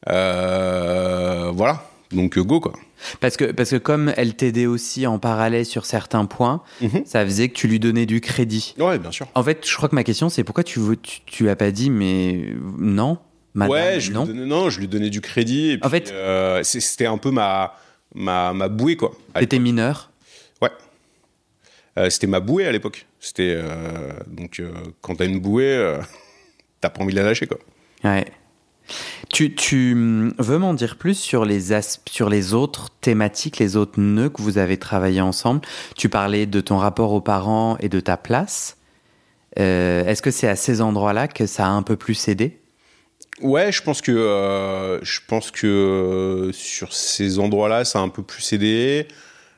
voilà. 0.07 1.85
Donc 2.13 2.39
go 2.39 2.61
quoi. 2.61 2.73
Parce 3.21 3.37
que, 3.37 3.53
parce 3.53 3.71
que 3.71 3.77
comme 3.77 4.13
elle 4.17 4.35
t'aidait 4.35 4.67
aussi 4.67 5.07
en 5.07 5.19
parallèle 5.19 5.65
sur 5.65 5.87
certains 5.87 6.25
points, 6.25 6.63
mhm. 6.81 7.03
ça 7.05 7.25
faisait 7.25 7.49
que 7.49 7.55
tu 7.55 7.69
lui 7.69 7.79
donnais 7.79 8.07
du 8.07 8.21
crédit. 8.21 8.75
Ouais, 8.79 8.99
bien 8.99 9.11
sûr. 9.11 9.29
En 9.35 9.43
fait, 9.43 9.67
je 9.67 9.77
crois 9.77 9.89
que 9.89 9.95
ma 9.95 10.05
question, 10.05 10.29
c'est 10.29 10.45
pourquoi 10.45 10.65
tu, 10.65 10.81
tu, 11.03 11.21
tu 11.27 11.49
as 11.49 11.57
pas 11.57 11.71
dit, 11.71 11.91
mais 11.91 12.55
non, 12.79 13.19
madame, 13.55 13.73
ouais, 13.73 14.01
je 14.01 14.13
non. 14.13 14.25
Lui 14.25 14.35
donnais, 14.35 14.47
non, 14.47 14.71
je 14.71 14.81
lui 14.81 14.89
donnais 14.89 15.11
du 15.11 15.21
crédit. 15.21 15.73
Et 15.73 15.79
puis, 15.79 15.87
en 15.87 15.91
fait, 15.91 16.11
euh, 16.13 16.63
c'était 16.63 17.07
un 17.07 17.19
peu 17.19 17.31
ma, 17.31 17.75
ma, 18.15 18.53
ma 18.53 18.69
bouée, 18.69 18.97
quoi. 18.97 19.13
T'étais 19.35 19.59
mineur 19.59 20.11
Ouais. 20.61 20.71
Euh, 21.99 22.11
c'était 22.11 22.27
ma 22.27 22.41
bouée 22.41 22.67
à 22.67 22.73
l'époque. 22.73 23.07
C'était. 23.21 23.55
Euh, 23.57 24.13
donc, 24.27 24.63
quand 25.01 25.17
t'as 25.17 25.27
une 25.27 25.41
bouée, 25.41 25.97
t'as 26.81 26.91
pas 26.91 27.03
envie 27.03 27.13
de 27.13 27.19
la 27.19 27.25
lâcher, 27.25 27.47
quoi. 27.47 27.59
Ouais. 28.05 28.27
Tu, 29.29 29.55
tu 29.55 29.93
hum, 29.93 30.35
veux 30.39 30.59
m'en 30.59 30.75
dire 30.75 30.97
plus 30.97 31.15
sur 31.15 31.45
les, 31.45 31.81
sur 32.07 32.29
les 32.29 32.55
autres 32.55 32.89
thématiques, 33.01 33.59
les 33.59 33.77
autres 33.77 34.01
nœuds 34.01 34.31
que 34.31 34.41
vous 34.41 34.59
avez 34.59 34.79
travaillé 34.79 35.21
ensemble? 35.21 35.61
Tu 35.97 36.09
parlais 36.09 36.47
de 36.47 36.61
ton 36.61 36.79
rapport 36.79 37.13
aux 37.13 37.21
parents 37.21 37.77
et 37.81 37.89
de 37.89 38.01
ta 38.01 38.17
place. 38.17 38.77
Euh, 39.59 40.05
est-ce 40.07 40.23
que 40.23 40.31
c'est 40.31 40.49
à 40.49 40.57
ces 40.57 40.81
endroits-là 40.81 41.29
que 41.29 41.47
ça 41.47 41.67
a 41.67 41.71
un 41.71 41.83
peu 41.83 41.97
plus 41.97 42.29
aidé? 42.29 42.59
Ouais, 43.41 43.71
je 43.71 43.83
pense 43.83 44.01
que 44.01 44.13
euh, 44.13 45.03
je 45.05 45.21
pense 45.27 45.51
que 45.51 45.67
euh, 45.67 46.53
sur 46.53 46.93
ces 46.93 47.39
endroits-là, 47.39 47.85
ça 47.85 47.99
a 47.99 48.03
un 48.03 48.09
peu 48.09 48.23
plus 48.23 48.53
aidé. 48.53 49.07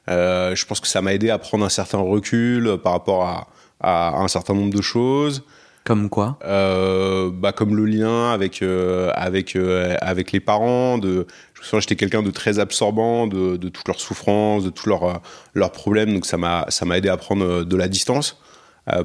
je 0.09 0.65
pense 0.65 0.81
que 0.81 0.89
ça 0.89 1.03
m'a 1.03 1.15
aidé 1.15 1.31
à 1.31 1.39
prendre 1.39 1.65
un 1.65 1.71
certain 1.71 1.99
recul 1.99 2.79
par 2.83 2.93
rapport 2.93 3.25
à, 3.25 3.49
à 3.81 4.19
un 4.19 4.29
certain 4.29 4.55
nombre 4.55 4.75
de 4.75 4.83
choses. 4.83 5.45
Comme 5.85 6.09
quoi 6.11 6.39
euh, 6.45 7.31
bah 7.33 7.53
Comme 7.53 7.75
le 7.75 7.87
lien 7.87 8.31
avec, 8.31 8.63
euh, 8.63 9.11
avec, 9.15 9.57
euh, 9.57 9.97
avec 10.01 10.33
les 10.33 10.41
parents. 10.41 10.99
De, 10.99 11.27
je 11.55 11.61
me 11.61 11.65
souviens, 11.65 11.81
j'étais 11.81 11.97
quelqu'un 11.97 12.23
de 12.23 12.31
très 12.31 12.59
absorbant 12.59 13.27
de, 13.27 13.57
de 13.57 13.69
toutes 13.69 13.89
leurs 13.89 14.01
souffrances, 14.01 14.65
de 14.65 14.71
tous 14.71 14.89
leurs, 14.89 15.21
leurs 15.55 15.73
problèmes. 15.73 16.13
Donc 16.13 16.27
ça 16.27 16.37
m'a, 16.37 16.67
ça 16.69 16.85
m'a 16.85 16.99
aidé 16.99 17.09
à 17.09 17.17
prendre 17.17 17.65
de 17.65 17.77
la 17.77 17.89
distance 17.89 18.41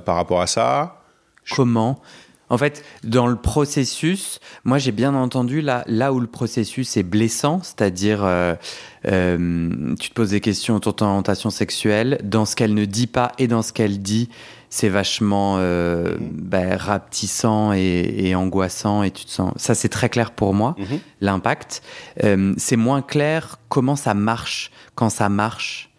par 0.06 0.16
rapport 0.16 0.42
à 0.42 0.48
ça. 0.48 1.02
Comment? 1.56 2.02
En 2.50 2.58
fait, 2.58 2.84
dans 3.04 3.28
le 3.28 3.36
processus, 3.36 4.40
moi 4.64 4.78
j'ai 4.78 4.92
bien 4.92 5.16
entendu 5.16 5.62
là, 5.62 5.84
là 5.88 6.14
où 6.14 6.20
le 6.20 6.28
processus 6.28 6.96
est 6.98 7.04
blessant, 7.04 7.62
c'est-à-dire 7.64 8.20
tu 9.04 10.10
te 10.10 10.14
poses 10.14 10.30
des 10.30 10.42
questions 10.42 10.76
autour 10.76 10.94
de 10.94 10.98
ton 10.98 11.08
orientation 11.08 11.50
sexuelle, 11.50 12.20
dans 12.24 12.46
ce 12.46 12.56
qu'elle 12.56 12.74
ne 12.74 12.86
dit 12.86 13.08
pas 13.08 13.32
et 13.40 13.48
dans 13.48 13.62
ce 13.62 13.74
qu'elle 13.74 14.02
dit, 14.02 14.30
c'est 14.76 14.90
vachement 14.90 15.56
euh, 15.60 16.18
bah, 16.20 16.76
rapetissant 16.76 17.72
et, 17.72 18.36
angoissant 18.36 19.04
et 19.04 19.12
tu 19.12 19.24
te 19.24 19.32
sens 19.32 19.54
ça 19.56 19.74
c'est 19.74 19.88
très 19.88 20.10
clair 20.10 20.32
pour 20.32 20.54
moi 20.54 20.76
mhm. 20.78 21.00
l'impact. 21.22 21.82
Euh, 22.26 22.54
c'est 22.58 22.76
moins 22.76 23.02
clair 23.02 23.58
comment 23.70 23.96
ça 23.96 24.14
marche 24.14 24.72
quand 24.94 25.10
ça 25.10 25.30
marche. 25.30 25.92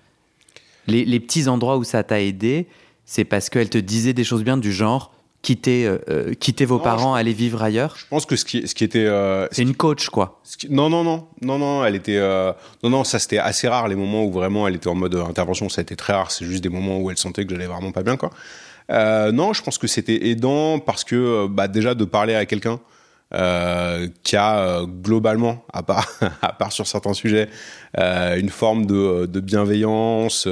Les, 0.88 1.18
petits 1.18 1.48
endroits 1.48 1.78
où 1.78 1.84
ça 1.84 2.04
t'a 2.04 2.20
aidé 2.20 2.68
c'est 3.06 3.24
parce 3.24 3.48
qu'elle 3.48 3.70
te 3.70 3.78
disait 3.78 4.12
des 4.12 4.24
choses 4.24 4.44
bien 4.44 4.58
du 4.58 4.72
genre 4.72 5.12
quitter, 5.46 5.86
euh, 5.86 6.34
quitter 6.34 6.64
vos 6.64 6.80
parents, 6.80 7.14
aller 7.14 7.32
vivre 7.32 7.62
ailleurs 7.62 7.94
Je 7.96 8.04
pense 8.08 8.26
que 8.26 8.34
ce 8.34 8.44
qui, 8.44 8.66
ce 8.66 8.74
qui 8.74 8.82
était. 8.82 9.08
c'est 9.52 9.62
une 9.62 9.76
coach, 9.76 10.08
quoi. 10.08 10.40
non, 10.68 10.88
non, 10.90 11.04
non, 11.04 11.28
non, 11.42 11.58
non, 11.58 11.84
elle 11.84 11.94
était. 11.94 12.20
non, 12.82 12.90
non, 12.90 13.04
ça 13.04 13.18
c'était 13.18 13.38
assez 13.38 13.68
rare 13.68 13.86
les 13.86 13.94
moments 13.94 14.24
où 14.24 14.32
vraiment 14.32 14.66
elle 14.66 14.74
était 14.74 14.88
en 14.88 14.94
mode 14.94 15.14
intervention. 15.14 15.68
Ça 15.68 15.80
a 15.80 15.82
été 15.82 15.94
très 15.94 16.12
rare. 16.12 16.30
C'est 16.30 16.44
juste 16.44 16.62
des 16.62 16.68
moments 16.68 16.98
où 16.98 17.10
elle 17.10 17.18
sentait 17.18 17.44
que 17.44 17.54
j'allais 17.54 17.66
vraiment 17.66 17.92
pas 17.92 18.02
bien, 18.02 18.16
quoi. 18.16 18.30
Euh, 18.90 19.32
non, 19.32 19.52
je 19.52 19.62
pense 19.62 19.78
que 19.78 19.86
c'était 19.86 20.28
aidant 20.28 20.78
parce 20.78 21.04
que 21.04 21.16
euh, 21.16 21.48
bah, 21.48 21.68
déjà 21.68 21.94
de 21.94 22.04
parler 22.04 22.34
à 22.34 22.46
quelqu'un 22.46 22.80
euh, 23.34 24.06
qui 24.22 24.36
a 24.36 24.58
euh, 24.58 24.86
globalement, 24.86 25.64
à 25.72 25.82
part, 25.82 26.06
à 26.42 26.52
part 26.52 26.70
sur 26.70 26.86
certains 26.86 27.12
sujets, 27.12 27.48
euh, 27.98 28.38
une 28.38 28.50
forme 28.50 28.86
de, 28.86 29.26
de 29.26 29.40
bienveillance, 29.40 30.46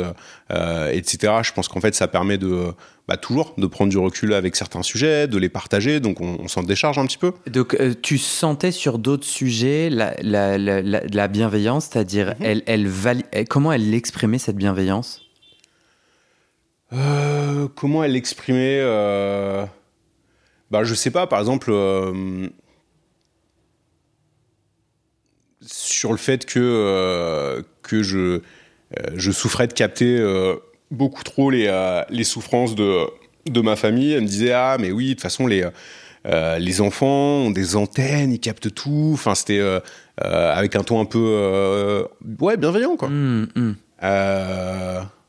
etc. 0.50 1.34
Je 1.42 1.52
pense 1.52 1.68
qu'en 1.68 1.80
fait, 1.80 1.94
ça 1.94 2.08
permet 2.08 2.36
de 2.36 2.72
bah, 3.08 3.16
toujours 3.16 3.54
de 3.58 3.66
prendre 3.66 3.90
du 3.90 3.98
recul 3.98 4.32
avec 4.32 4.56
certains 4.56 4.82
sujets, 4.82 5.28
de 5.28 5.38
les 5.38 5.48
partager, 5.48 6.00
donc 6.00 6.20
on, 6.20 6.38
on 6.40 6.48
s'en 6.48 6.62
décharge 6.62 6.98
un 6.98 7.06
petit 7.06 7.18
peu. 7.18 7.32
Donc 7.48 7.76
tu 8.02 8.18
sentais 8.18 8.72
sur 8.72 8.98
d'autres 8.98 9.26
sujets 9.26 9.90
la, 9.90 10.14
la, 10.22 10.56
la, 10.58 10.80
la 10.82 11.28
bienveillance, 11.28 11.88
c'est-à-dire 11.90 12.34
mm-hmm. 12.40 12.62
elle, 12.66 13.22
elle, 13.32 13.48
comment 13.48 13.72
elle 13.72 13.92
exprimait 13.94 14.38
cette 14.38 14.56
bienveillance? 14.56 15.20
Euh, 16.92 17.66
comment 17.74 18.04
elle 18.04 18.12
l'exprimait 18.12 18.78
euh... 18.80 19.64
bah, 20.70 20.84
Je 20.84 20.94
sais 20.94 21.10
pas, 21.10 21.26
par 21.26 21.40
exemple, 21.40 21.70
euh, 21.72 22.48
sur 25.60 26.12
le 26.12 26.18
fait 26.18 26.46
que, 26.46 26.60
euh, 26.60 27.62
que 27.82 28.02
je, 28.02 28.42
je 29.14 29.30
souffrais 29.32 29.66
de 29.66 29.72
capter 29.72 30.18
beaucoup 30.94 31.22
trop 31.22 31.50
les, 31.50 31.70
les 32.10 32.24
souffrances 32.24 32.74
de, 32.74 33.00
de 33.46 33.60
ma 33.60 33.76
famille. 33.76 34.12
Elle 34.12 34.22
me 34.22 34.26
disait 34.26 34.52
Ah, 34.52 34.76
mais 34.80 34.90
oui, 34.92 35.08
de 35.08 35.12
toute 35.12 35.22
façon, 35.22 35.46
les. 35.46 35.68
les 36.24 36.80
enfants 36.80 37.46
ont 37.46 37.50
des 37.50 37.76
antennes, 37.76 38.32
ils 38.32 38.40
captent 38.40 38.72
tout. 38.72 39.10
Enfin, 39.12 39.34
c'était 39.34 39.62
avec 40.18 40.76
un 40.76 40.82
ton 40.82 41.00
un 41.00 41.04
peu 41.04 42.06
ouais 42.40 42.56
bienveillant 42.56 42.96
quoi. 42.96 43.08
Mmh, 43.08 43.48
mmh. 43.54 43.72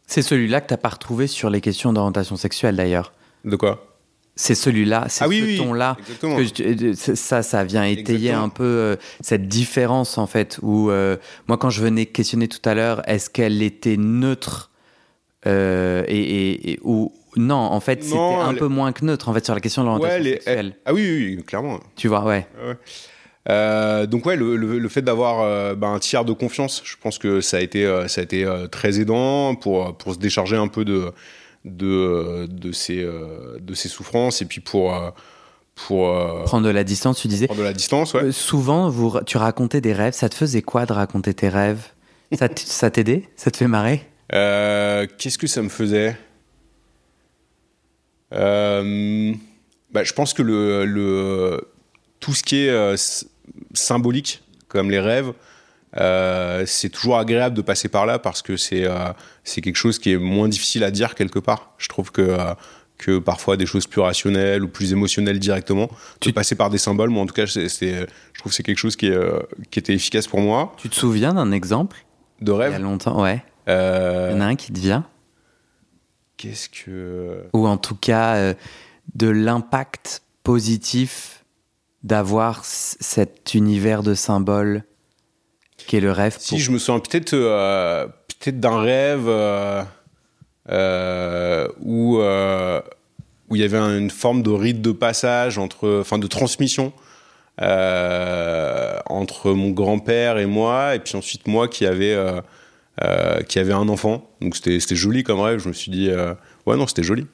C'est 0.08 0.22
celui-là 0.22 0.62
que 0.62 0.68
tu 0.68 0.74
n'as 0.74 0.78
pas 0.78 0.90
retrouvé 0.90 1.28
sur 1.28 1.50
les 1.50 1.62
questions 1.62 1.92
d'orientation 1.94 2.36
sexuelle 2.36 2.76
d'ailleurs. 2.76 3.14
De 3.44 3.56
quoi? 3.56 3.92
C'est 4.38 4.56
celui-là, 4.56 5.06
c'est 5.08 5.24
ah 5.24 5.30
ce 5.30 5.58
ton-là. 5.58 5.96
ça, 6.96 7.42
ça 7.42 7.64
vient 7.64 7.86
étayer 7.86 8.32
un 8.32 8.50
peu 8.50 8.64
euh, 8.64 8.96
cette 9.22 9.48
différence 9.48 10.18
en 10.18 10.28
fait. 10.28 10.60
Où 10.62 10.90
euh, 10.90 11.16
moi, 11.48 11.58
quand 11.58 11.70
je 11.70 11.82
venais 11.82 12.06
questionner 12.06 12.50
tout 12.50 12.68
à 12.68 12.74
l'heure, 12.74 13.02
est-ce 13.10 13.30
qu'elle 13.30 13.62
était 13.64 13.96
neutre 13.96 14.72
euh, 15.48 16.04
et, 16.08 16.80
ou 16.84 17.12
non 17.36 17.56
En 17.56 17.80
fait, 17.80 18.04
c'était 18.04 18.18
un 18.18 18.54
peu 18.54 18.68
moins 18.68 18.92
que 18.92 19.06
neutre 19.06 19.30
en 19.30 19.34
fait 19.34 19.46
sur 19.46 19.54
la 19.54 19.62
question 19.62 19.84
de 19.84 19.88
l'orientation 19.88 20.24
sexuelle. 20.24 20.76
Ah 20.86 20.94
oui, 20.94 21.36
oui, 21.38 21.44
clairement. 21.44 21.80
Tu 21.96 22.08
vois, 22.08 22.24
ouais. 22.24 22.48
donc 24.08 24.26
ouais, 24.26 24.36
le, 24.36 24.90
fait 24.90 25.02
d'avoir 25.02 25.76
bah, 25.76 25.88
un 25.88 26.00
tiers 26.00 26.26
de 26.26 26.34
confiance, 26.34 26.82
je 26.84 26.96
pense 27.02 27.18
que 27.18 27.42
ça 27.42 27.58
a 27.58 27.60
été, 27.62 27.86
ça 28.08 28.22
a 28.22 28.24
été 28.24 28.48
très 28.72 29.00
aidant 29.00 29.56
pour, 29.56 29.98
pour 29.98 30.14
se 30.14 30.20
décharger 30.20 30.56
un 30.56 30.68
peu 30.68 30.86
de 30.86 31.12
de, 31.66 32.48
de, 32.50 32.72
ces, 32.72 33.02
euh, 33.04 33.58
de 33.60 33.74
ces 33.74 33.90
souffrances 33.90 34.42
et 34.42 34.46
puis 34.46 34.62
pour. 34.62 34.96
Euh, 34.96 35.10
pour 35.88 36.08
euh, 36.08 36.44
prendre 36.46 36.66
de 36.66 36.72
la 36.72 36.86
distance, 36.86 37.20
tu 37.20 37.28
disais. 37.28 37.48
Prendre 37.48 37.60
de 37.60 37.66
la 37.66 37.74
distance, 37.74 38.14
ouais. 38.14 38.32
souvent, 38.32 38.90
vous, 38.90 39.20
tu 39.26 39.36
racontais 39.36 39.82
des 39.82 39.92
rêves. 39.92 40.14
Ça 40.14 40.30
te 40.30 40.36
faisait 40.36 40.62
quoi 40.62 40.86
de 40.86 40.94
raconter 40.94 41.34
tes 41.34 41.50
rêves? 41.50 41.90
Ça 42.32 42.90
t'aidait? 42.90 43.28
Ça 43.36 43.52
te 43.52 43.58
fait 43.58 43.68
marrer? 43.68 44.08
Qu'est-ce 44.30 45.38
que 45.38 45.48
ça 45.48 45.62
me 45.62 45.70
faisait? 45.70 46.18
Bah, 48.32 50.04
Je 50.04 50.14
pense 50.14 50.34
que 50.34 50.42
le, 50.42 50.86
le, 50.86 51.62
tout 52.20 52.34
ce 52.34 52.44
qui 52.44 52.66
est 52.66 52.96
symbolique, 53.74 54.42
comme 54.68 54.92
les 54.92 55.00
rêves, 55.00 55.34
euh, 55.98 56.64
c'est 56.66 56.90
toujours 56.90 57.18
agréable 57.18 57.56
de 57.56 57.62
passer 57.62 57.88
par 57.88 58.06
là 58.06 58.20
parce 58.20 58.42
que 58.42 58.58
c'est 58.58 58.86
euh, 58.86 59.14
c'est 59.44 59.62
quelque 59.62 59.78
chose 59.78 59.98
qui 59.98 60.12
est 60.12 60.18
moins 60.18 60.50
difficile 60.50 60.84
à 60.84 60.92
dire 60.92 61.16
quelque 61.16 61.40
part. 61.40 61.74
Je 61.78 61.88
trouve 61.88 62.12
que 62.12 62.22
euh, 62.22 62.54
que 62.98 63.20
parfois 63.20 63.58
des 63.58 63.66
choses 63.66 63.88
plus 63.88 64.02
rationnelles 64.02 64.64
ou 64.64 64.68
plus 64.68 64.92
émotionnelles 64.94 65.40
directement. 65.40 65.90
Tu 66.20 66.32
passer 66.34 66.56
par 66.56 66.70
des 66.70 66.78
symboles, 66.78 67.10
moi 67.10 67.24
en 67.24 67.26
tout 67.26 67.34
cas, 67.34 67.46
je 67.46 68.06
trouve 68.40 68.52
que 68.52 68.56
c'est 68.56 68.64
quelque 68.64 68.78
chose 68.78 68.96
qui, 68.96 69.08
est, 69.08 69.20
qui 69.70 69.80
était 69.80 69.94
efficace 69.94 70.28
pour 70.28 70.40
moi. 70.40 70.74
Tu 70.78 70.88
te 70.88 70.96
souviens 70.96 71.34
d'un 71.34 71.52
exemple? 71.52 72.06
De 72.40 72.54
rêve? 72.54 72.72
Il 72.72 72.74
y 72.74 72.76
a 72.78 72.80
longtemps, 72.80 73.22
ouais. 73.22 73.44
Il 73.68 73.72
y 73.72 74.36
en 74.36 74.42
a 74.42 74.46
un 74.46 74.56
qui 74.56 74.72
te 74.72 74.80
vient 74.80 75.06
Qu'est-ce 76.38 76.70
que. 76.70 77.44
Ou 77.54 77.66
en 77.66 77.78
tout 77.78 77.96
cas, 77.96 78.54
de 79.16 79.28
l'impact 79.28 80.24
positif 80.44 81.44
d'avoir 82.04 82.64
cet 82.64 83.56
univers 83.56 84.04
de 84.04 84.14
symboles 84.14 84.84
qui 85.78 85.98
est 85.98 86.00
le 86.00 86.12
rêve 86.12 86.36
Si, 86.40 86.60
je 86.60 86.72
me 86.72 86.78
souviens 86.78 87.00
peut-être 87.00 87.34
euh, 87.34 88.06
peut-être 88.06 88.60
d'un 88.60 88.80
rêve 88.80 89.26
euh, 89.28 89.84
euh, 90.70 91.68
où 91.82 92.20
où 93.48 93.56
il 93.56 93.62
y 93.62 93.64
avait 93.64 93.78
une 93.78 94.10
forme 94.10 94.42
de 94.42 94.50
rite 94.50 94.82
de 94.82 94.92
passage 94.92 95.60
entre, 95.60 96.00
enfin 96.02 96.18
de 96.18 96.28
transmission 96.28 96.94
entre 97.58 99.54
mon 99.54 99.70
grand-père 99.70 100.40
et 100.40 100.48
moi, 100.48 100.96
et 100.96 101.00
puis 101.00 101.16
ensuite 101.16 101.48
moi 101.48 101.68
qui 101.68 101.86
avait 101.86 102.18
qui 103.48 103.60
avait 103.60 103.74
un 103.74 103.90
enfant. 103.90 104.30
Donc 104.42 104.56
c'était 104.56 104.96
joli 104.96 105.24
comme 105.24 105.40
rêve. 105.40 105.60
Je 105.60 105.68
me 105.68 105.74
suis 105.74 105.92
dit 105.92 106.10
ouais 106.66 106.78
non 106.78 106.88
c'était 106.88 107.04
joli. 107.04 107.28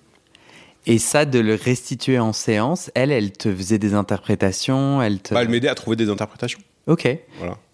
Et 0.87 0.97
ça, 0.97 1.25
de 1.25 1.37
le 1.37 1.53
restituer 1.53 2.17
en 2.17 2.33
séance, 2.33 2.89
elle, 2.95 3.11
elle 3.11 3.31
te 3.31 3.53
faisait 3.53 3.77
des 3.77 3.93
interprétations, 3.93 4.99
elle 4.99 5.19
te... 5.19 5.35
Bah, 5.35 5.43
elle 5.43 5.49
m'aidait 5.49 5.67
à 5.67 5.75
trouver 5.75 5.95
des 5.95 6.09
interprétations. 6.09 6.59
Ok. 6.87 7.07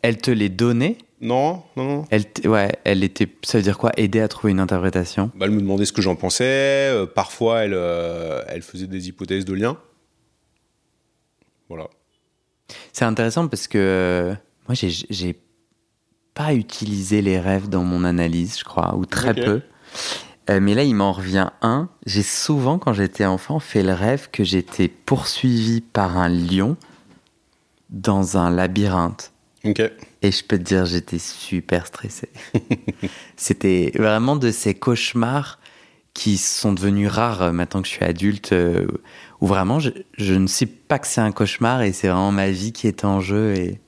Elle 0.02 0.18
te 0.18 0.32
les 0.32 0.50
donnait? 0.50 0.98
Non, 1.20 1.64
non, 1.76 1.86
non. 1.86 2.06
Elle 2.12 2.26
ouais, 2.46 2.72
elle 2.84 3.04
était. 3.04 3.28
Ça 3.44 3.58
veut 3.58 3.64
dire 3.64 3.80
quoi? 3.80 3.92
Aider 3.98 4.20
à 4.20 4.28
trouver 4.28 4.52
une 4.52 4.60
interprétation? 4.60 5.32
Bah, 5.34 5.48
Elle 5.48 5.52
me 5.52 5.62
demandait 5.62 5.86
ce 5.86 5.94
que 5.94 6.02
j'en 6.02 6.16
pensais. 6.16 6.44
Euh, 6.92 7.08
parfois, 7.08 7.64
elle, 7.64 7.74
euh, 7.74 8.44
elle 8.48 8.62
faisait 8.62 8.86
des 8.86 9.08
hypothèses 9.08 9.46
de 9.46 9.54
lien. 9.54 9.78
Voilà. 11.70 11.88
C'est 12.94 13.06
intéressant 13.06 13.48
parce 13.48 13.68
que 13.68 13.78
euh, 13.80 14.36
moi, 14.68 14.76
j'ai 14.76 15.40
pas 16.38 16.54
utilisé 16.54 17.24
les 17.24 17.40
rêves 17.40 17.68
dans 17.68 17.84
mon 17.84 18.04
analyse, 18.04 18.60
je 18.60 18.64
crois, 18.64 18.96
ou 18.96 19.08
très 19.08 19.34
peu. 19.34 19.62
mais 20.48 20.76
là, 20.76 20.84
il 20.84 20.94
m'en 20.94 21.12
revient 21.12 21.50
un. 21.64 21.90
J'ai 22.06 22.22
souvent, 22.22 22.78
quand 22.78 22.94
j'étais 22.94 23.26
enfant, 23.26 23.60
fait 23.60 23.82
le 23.82 23.94
rêve 23.94 24.30
que 24.32 24.44
j'étais 24.44 24.88
poursuivi 24.88 25.82
par 25.82 26.20
un 26.20 26.30
lion 26.30 26.78
dans 27.90 28.38
un 28.38 28.52
labyrinthe. 28.52 29.34
Et 30.22 30.32
je 30.32 30.44
peux 30.44 30.60
te 30.60 30.64
dire, 30.64 30.86
j'étais 30.86 31.18
super 31.18 31.88
stressé. 31.88 32.30
C'était 33.36 33.92
vraiment 33.96 34.36
de 34.36 34.52
ces 34.52 34.76
cauchemars 34.76 35.60
qui 36.14 36.38
sont 36.38 36.72
devenus 36.72 37.10
rares 37.10 37.42
euh, 37.42 37.52
maintenant 37.52 37.82
que 37.82 37.88
je 37.88 37.94
suis 37.94 38.06
adulte, 38.06 38.54
euh, 38.54 38.88
où 39.42 39.48
vraiment 39.48 39.80
je, 39.80 40.34
ne 40.34 40.48
sais 40.48 40.68
pas 40.68 41.00
que 41.00 41.08
c'est 41.08 41.22
un 41.22 41.32
cauchemar 41.32 41.82
et 41.82 41.94
c'est 41.94 42.08
vraiment 42.08 42.32
ma 42.32 42.50
vie 42.50 42.72
qui 42.72 42.88
est 42.88 43.06
en 43.06 43.22
jeu. 43.22 43.56
Et, 43.56 43.80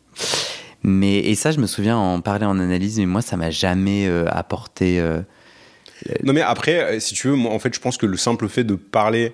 mais, 0.83 1.19
et 1.19 1.35
ça, 1.35 1.51
je 1.51 1.59
me 1.59 1.67
souviens 1.67 1.97
en 1.97 2.21
parler 2.21 2.45
en 2.45 2.59
analyse, 2.59 2.99
mais 2.99 3.05
moi, 3.05 3.21
ça 3.21 3.37
m'a 3.37 3.51
jamais 3.51 4.07
euh, 4.07 4.25
apporté. 4.29 5.01
non, 6.23 6.33
mais 6.33 6.41
après, 6.41 6.99
si 6.99 7.13
tu 7.13 7.27
veux, 7.27 7.35
moi, 7.35 7.51
en 7.51 7.59
fait, 7.59 7.73
je 7.73 7.79
pense 7.79 7.97
que 7.97 8.05
le 8.05 8.17
simple 8.17 8.47
fait 8.47 8.63
de 8.63 8.75
parler 8.75 9.33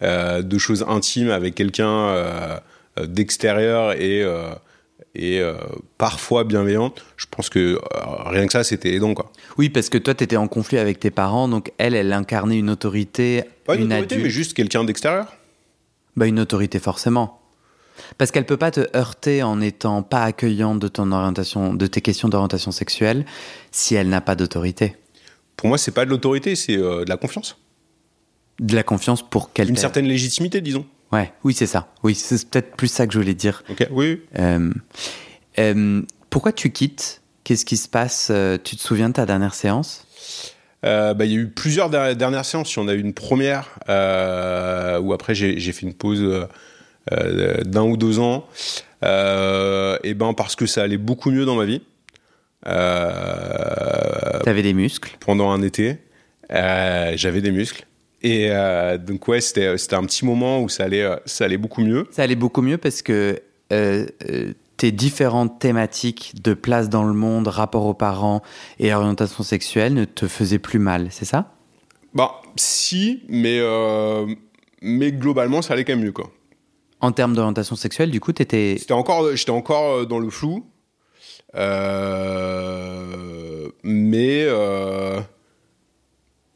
de 0.00 0.58
choses 0.58 0.84
intimes 0.88 1.30
avec 1.30 1.54
quelqu'un 1.54 2.60
euh, 2.98 3.06
d'extérieur 3.06 3.92
et, 3.92 4.22
euh, 4.22 4.50
et 5.14 5.40
euh, 5.40 5.54
parfois 5.98 6.44
bienveillante, 6.44 7.04
je 7.16 7.26
pense 7.30 7.48
que 7.48 7.78
rien 8.26 8.46
que 8.46 8.52
ça, 8.52 8.64
c'était 8.64 8.94
aidant. 8.94 9.14
Quoi. 9.14 9.32
Oui, 9.56 9.68
parce 9.68 9.88
que 9.88 9.98
toi, 9.98 10.14
tu 10.14 10.24
étais 10.24 10.36
en 10.36 10.48
conflit 10.48 10.78
avec 10.78 10.98
tes 11.00 11.10
parents, 11.10 11.48
donc 11.48 11.72
elle, 11.78 11.94
elle 11.94 12.12
incarnait 12.12 12.58
une 12.58 12.70
autorité. 12.70 13.44
Pas 13.64 13.76
une, 13.76 13.92
autorité, 13.92 14.18
mais 14.18 14.30
juste 14.30 14.54
quelqu'un 14.54 14.84
d'extérieur. 14.84 15.34
Bah, 16.16 16.26
une 16.26 16.40
autorité, 16.40 16.78
forcément. 16.78 17.40
Parce 18.16 18.30
qu'elle 18.30 18.46
peut 18.46 18.56
pas 18.56 18.70
te 18.70 18.96
heurter 18.96 19.42
en 19.42 19.60
étant 19.60 20.02
pas 20.02 20.24
accueillante 20.24 20.78
de 20.78 20.88
ton 20.88 21.12
orientation, 21.12 21.74
de 21.74 21.86
tes 21.86 22.00
questions 22.00 22.28
d'orientation 22.28 22.70
sexuelle, 22.70 23.24
si 23.70 23.94
elle 23.94 24.08
n'a 24.08 24.20
pas 24.20 24.34
d'autorité. 24.34 24.96
Pour 25.56 25.68
moi, 25.68 25.78
c'est 25.78 25.92
pas 25.92 26.04
de 26.04 26.10
l'autorité, 26.10 26.54
c'est 26.56 26.76
de 26.76 27.08
la 27.08 27.16
confiance. 27.16 27.58
De 28.60 28.74
la 28.74 28.82
confiance 28.82 29.28
pour 29.28 29.52
quelle 29.52 29.68
Une 29.68 29.76
certaine 29.76 30.06
légitimité, 30.06 30.60
disons. 30.60 30.84
Ouais, 31.12 31.32
oui, 31.44 31.54
c'est 31.54 31.66
ça. 31.66 31.88
Oui, 32.02 32.14
c'est 32.14 32.48
peut-être 32.48 32.76
plus 32.76 32.88
ça 32.88 33.06
que 33.06 33.12
je 33.12 33.18
voulais 33.18 33.34
dire. 33.34 33.62
Ok, 33.70 33.86
oui. 33.90 34.20
Euh, 34.38 34.70
euh, 35.58 36.02
pourquoi 36.28 36.52
tu 36.52 36.70
quittes? 36.70 37.22
Qu'est-ce 37.44 37.64
qui 37.64 37.76
se 37.76 37.88
passe? 37.88 38.28
Euh, 38.30 38.58
Tu 38.62 38.76
te 38.76 38.82
souviens 38.82 39.08
de 39.08 39.14
ta 39.14 39.24
dernière 39.24 39.54
séance? 39.54 40.04
Bah, 40.82 41.14
il 41.20 41.32
y 41.32 41.34
a 41.34 41.38
eu 41.38 41.48
plusieurs 41.48 41.90
dernières 41.90 42.44
séances. 42.44 42.74
Il 42.74 42.80
y 42.80 42.82
en 42.82 42.88
a 42.88 42.94
eu 42.94 43.00
une 43.00 43.14
première 43.14 43.78
où 43.88 45.12
après 45.12 45.34
j'ai 45.34 45.72
fait 45.72 45.86
une 45.86 45.94
pause 45.94 46.46
d'un 47.64 47.82
ou 47.82 47.96
deux 47.96 48.18
ans. 48.18 48.46
et 49.02 50.14
ben 50.14 50.34
parce 50.34 50.56
que 50.56 50.66
ça 50.66 50.82
allait 50.82 50.98
beaucoup 50.98 51.30
mieux 51.30 51.44
dans 51.44 51.56
ma 51.56 51.64
vie. 51.64 51.82
T'avais 52.64 54.62
des 54.62 54.74
muscles 54.74 55.16
Pendant 55.20 55.50
un 55.50 55.62
été, 55.62 55.98
j'avais 56.50 57.40
des 57.40 57.52
muscles. 57.52 57.86
Et 58.22 58.48
euh, 58.50 58.98
donc 58.98 59.28
ouais, 59.28 59.40
c'était, 59.40 59.66
un 59.66 60.04
petit 60.04 60.24
moment 60.24 60.60
où 60.60 60.68
ça 60.68 60.84
allait, 60.84 61.02
euh, 61.02 61.16
ça 61.24 61.44
allait 61.44 61.58
beaucoup 61.58 61.82
mieux. 61.82 62.06
Ça 62.10 62.22
allait 62.22 62.36
beaucoup 62.36 62.62
mieux 62.62 62.78
parce 62.78 63.02
que 63.02 63.40
euh, 63.72 64.06
tes 64.76 64.90
différentes 64.90 65.58
thématiques 65.60 66.32
de 66.42 66.54
place 66.54 66.88
dans 66.88 67.04
le 67.04 67.12
monde, 67.12 67.46
rapport 67.48 67.86
aux 67.86 67.94
parents 67.94 68.42
et 68.78 68.92
orientation 68.92 69.44
sexuelle 69.44 69.94
ne 69.94 70.04
te 70.04 70.26
faisaient 70.26 70.58
plus 70.58 70.78
mal, 70.78 71.08
c'est 71.10 71.24
ça? 71.24 71.54
Bah 72.14 72.40
si, 72.56 73.22
mais, 73.28 73.60
mais 74.82 75.12
globalement 75.12 75.62
ça 75.62 75.74
allait 75.74 75.84
quand 75.84 75.94
même 75.94 76.04
mieux 76.04 76.12
quoi. 76.12 76.32
En 77.00 77.12
termes 77.12 77.34
d'orientation 77.34 77.76
sexuelle, 77.76 78.10
du 78.10 78.20
coup, 78.20 78.32
t'étais... 78.32 78.76
C'était 78.78 78.92
encore, 78.92 79.34
j'étais 79.36 79.50
encore 79.50 80.06
dans 80.06 80.18
le 80.18 80.30
flou. 80.30 80.66
mais 83.84 84.46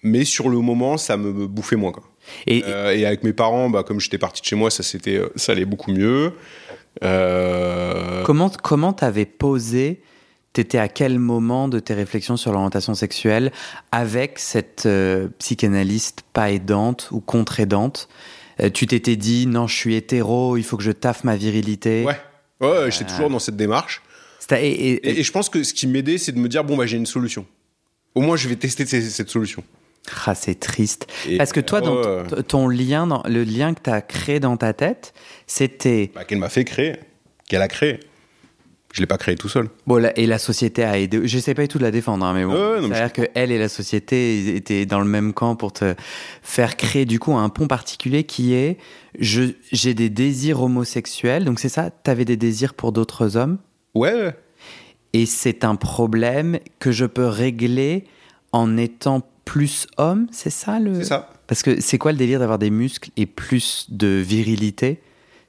mais 0.02 0.24
sur 0.24 0.48
le 0.48 0.59
moment, 0.59 0.96
ça 0.96 1.16
me 1.16 1.46
bouffait 1.46 1.76
moins. 1.76 1.92
Quoi. 1.92 2.02
Et, 2.46 2.64
euh, 2.66 2.94
et 2.94 3.07
avec 3.07 3.22
mes 3.22 3.33
parents, 3.33 3.70
bah, 3.70 3.83
comme 3.83 4.00
j'étais 4.00 4.18
parti 4.18 4.40
de 4.40 4.46
chez 4.46 4.57
moi, 4.57 4.70
ça, 4.70 4.83
c'était, 4.83 5.16
euh, 5.16 5.28
ça 5.37 5.52
allait 5.52 5.64
beaucoup 5.64 5.92
mieux. 5.92 6.33
Euh... 7.02 8.22
Comment 8.24 8.50
comment 8.50 8.92
t'avais 8.92 9.24
posé 9.24 10.02
T'étais 10.52 10.76
à 10.76 10.88
quel 10.88 11.18
moment 11.18 11.66
de 11.66 11.78
tes 11.78 11.94
réflexions 11.94 12.37
sur 12.37 12.52
l'orientation 12.52 12.94
sexuelle 12.94 13.52
avec 13.90 14.38
cette 14.38 14.85
euh, 14.85 15.28
psychanalyste 15.38 16.24
pas 16.35 16.50
aidante 16.50 17.09
ou 17.11 17.20
contre-aidante 18.56 18.72
Tu 18.72 18.86
t'étais 18.86 19.16
dit 19.16 19.46
non, 19.46 19.66
je 19.66 19.74
suis 19.74 19.94
hétéro, 19.94 20.56
il 20.56 20.64
faut 20.64 20.76
que 20.76 20.82
je 20.82 20.92
taffe 20.92 21.24
ma 21.24 21.36
virilité. 21.36 22.04
Ouais, 22.04 22.16
ouais, 22.60 22.90
j'étais 22.90 23.06
toujours 23.06 23.30
dans 23.30 23.38
cette 23.38 23.56
démarche. 23.56 24.02
Et, 24.50 24.54
et, 24.56 25.20
et, 25.20 25.22
je 25.22 25.32
pense 25.32 25.48
que 25.48 25.62
ce 25.62 25.72
qui 25.72 25.86
m'aidait, 25.86 26.18
c'est 26.18 26.32
de 26.32 26.38
me 26.38 26.48
dire 26.48 26.64
bon 26.64 26.76
bah 26.76 26.84
j'ai 26.84 26.96
une 26.96 27.06
solution. 27.06 27.46
Au 28.14 28.20
moins, 28.20 28.36
je 28.36 28.48
vais 28.48 28.56
tester 28.56 28.84
cette 28.84 29.30
solution. 29.30 29.64
Ah, 30.26 30.34
c'est 30.34 30.58
triste. 30.58 31.06
Parce 31.38 31.52
que 31.52 31.60
toi, 31.60 31.80
dans 31.80 32.24
ton 32.42 32.68
lien, 32.68 33.06
dans, 33.06 33.22
le 33.24 33.44
lien 33.44 33.72
que 33.72 33.82
tu 33.82 33.90
as 33.90 34.02
créé 34.02 34.40
dans 34.40 34.56
ta 34.56 34.72
tête, 34.72 35.14
c'était. 35.46 36.10
Bah, 36.14 36.24
qu'elle 36.24 36.38
m'a 36.38 36.48
fait 36.48 36.64
créer. 36.64 36.96
Qu'elle 37.48 37.62
a 37.62 37.68
créé. 37.68 38.00
Je 38.92 39.00
l'ai 39.00 39.07
pas 39.07 39.16
créé 39.16 39.37
tout 39.37 39.48
seul. 39.48 39.70
Bon, 39.87 40.05
et 40.14 40.26
la 40.26 40.38
société 40.38 40.85
a 40.85 40.98
aidé. 40.98 41.26
J'essaie 41.26 41.55
pas 41.55 41.62
du 41.62 41.68
tout 41.68 41.78
de 41.78 41.83
la 41.83 41.90
défendre, 41.90 42.26
hein, 42.26 42.35
mais 42.35 42.44
bon. 42.44 42.55
C'est-à-dire 42.83 43.12
que 43.12 43.22
elle 43.35 43.50
et 43.50 43.59
la 43.59 43.70
société 43.70 44.55
étaient 44.55 44.85
dans 44.85 45.00
le 45.00 45.07
même 45.07 45.33
camp 45.33 45.57
pour 45.57 45.72
te 45.72 45.94
faire 46.42 46.76
créer 46.76 47.07
du 47.07 47.18
coup 47.18 47.35
un 47.35 47.48
pont 47.48 47.66
particulier 47.66 48.24
qui 48.24 48.52
est 48.52 48.76
j'ai 49.18 49.94
des 49.94 50.11
désirs 50.11 50.62
homosexuels. 50.62 51.44
Donc 51.44 51.59
c'est 51.59 51.70
ça? 51.70 51.90
T'avais 51.90 52.26
des 52.26 52.37
désirs 52.37 52.74
pour 52.74 52.92
d'autres 52.92 53.38
hommes? 53.38 53.57
Ouais. 53.94 54.37
Et 55.14 55.24
c'est 55.24 55.64
un 55.64 55.74
problème 55.74 56.59
que 56.78 56.92
je 56.92 57.07
peux 57.07 57.26
régler 57.26 58.05
en 58.52 58.76
étant 58.76 59.26
plus 59.46 59.87
homme? 59.96 60.26
C'est 60.33 60.50
ça 60.50 60.78
le. 60.78 60.96
C'est 60.96 61.05
ça. 61.05 61.31
Parce 61.46 61.62
que 61.62 61.81
c'est 61.81 61.96
quoi 61.96 62.12
le 62.12 62.18
délire 62.18 62.40
d'avoir 62.40 62.59
des 62.59 62.70
muscles 62.70 63.11
et 63.16 63.24
plus 63.24 63.87
de 63.88 64.07
virilité? 64.07 65.00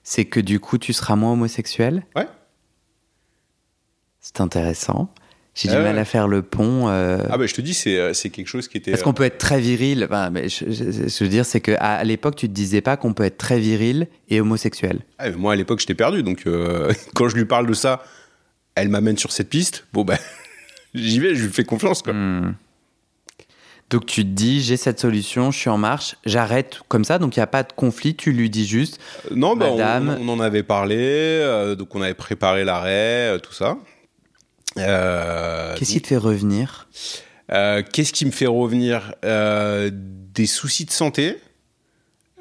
C'est 0.01 0.25
que 0.25 0.39
du 0.39 0.61
coup 0.61 0.77
tu 0.77 0.93
seras 0.93 1.17
moins 1.17 1.33
homosexuel? 1.33 2.05
Ouais. 2.15 2.27
C'est 4.23 4.39
intéressant. 4.39 5.13
J'ai 5.53 5.69
du 5.69 5.75
mal 5.75 5.99
à 5.99 6.05
faire 6.05 6.27
le 6.27 6.41
pont. 6.41 6.89
Euh. 6.89 7.19
Ah 7.29 7.37
bah 7.37 7.45
je 7.45 7.53
te 7.53 7.61
dis, 7.61 7.75
c'est, 7.75 7.99
euh, 7.99 8.13
c'est 8.13 8.31
quelque 8.31 8.47
chose 8.47 8.67
qui 8.67 8.77
était... 8.77 8.89
Parce 8.89 9.03
qu'on 9.03 9.13
peut 9.13 9.23
être 9.23 9.37
très 9.37 9.59
viril. 9.59 10.03
Enfin, 10.05 10.31
mais 10.31 10.49
je, 10.49 11.23
veux 11.23 11.29
dire, 11.29 11.45
c'est 11.45 11.61
qu'à 11.61 11.75
à, 11.75 12.03
l'époque, 12.03 12.35
tu 12.35 12.47
te 12.47 12.53
disais 12.53 12.81
pas 12.81 12.97
qu'on 12.97 13.13
peut 13.13 13.23
être 13.23 13.37
très 13.37 13.59
viril 13.59 14.07
et 14.29 14.41
homosexuel. 14.41 15.01
Ah, 15.19 15.29
moi, 15.31 15.53
à 15.53 15.55
l'époque, 15.55 15.79
j'étais 15.79 15.93
perdu. 15.93 16.23
Donc, 16.23 16.47
euh, 16.47 16.91
quand 17.13 17.27
je 17.27 17.35
lui 17.35 17.45
parle 17.45 17.67
de 17.67 17.73
ça, 17.73 18.03
elle 18.73 18.89
m'amène 18.89 19.17
sur 19.17 19.31
cette 19.31 19.49
piste. 19.49 19.85
Bon, 19.93 20.03
ben, 20.03 20.17
j'y 20.95 21.19
vais, 21.19 21.35
je 21.35 21.43
lui 21.43 21.51
fais 21.51 21.65
confiance. 21.65 22.01
Quoi. 22.01 22.13
Hmm. 22.13 22.55
Donc, 23.91 24.07
tu 24.07 24.23
te 24.23 24.29
dis, 24.29 24.63
j'ai 24.63 24.77
cette 24.77 25.01
solution, 25.01 25.51
je 25.51 25.59
suis 25.59 25.69
en 25.69 25.77
marche, 25.77 26.15
j'arrête 26.25 26.79
comme 26.87 27.03
ça. 27.03 27.19
Donc, 27.19 27.35
il 27.35 27.39
n'y 27.39 27.43
a 27.43 27.47
pas 27.47 27.61
de 27.61 27.73
conflit. 27.73 28.15
Tu 28.15 28.31
lui 28.31 28.49
dis 28.49 28.65
juste... 28.65 28.99
non, 29.29 29.55
bah, 29.55 29.67
on, 29.69 30.07
on, 30.07 30.29
en 30.29 30.39
avait 30.39 30.63
parlé. 30.63 31.75
donc, 31.77 31.93
on 31.93 32.01
avait 32.01 32.15
préparé 32.15 32.63
l'arrêt, 32.63 33.37
tout 33.43 33.53
ça. 33.53 33.77
Euh, 34.77 35.75
Qu'est-ce 35.75 35.91
qui 35.91 36.01
te 36.01 36.07
fait 36.07 36.17
revenir? 36.17 36.87
Euh, 37.51 37.83
Qu'est-ce 37.91 38.13
qui 38.13 38.25
me 38.25 38.31
fait 38.31 38.47
revenir? 38.47 39.13
Euh, 39.25 39.89
Des 39.93 40.45
soucis 40.47 40.85
de 40.85 40.91
santé. 40.91 41.37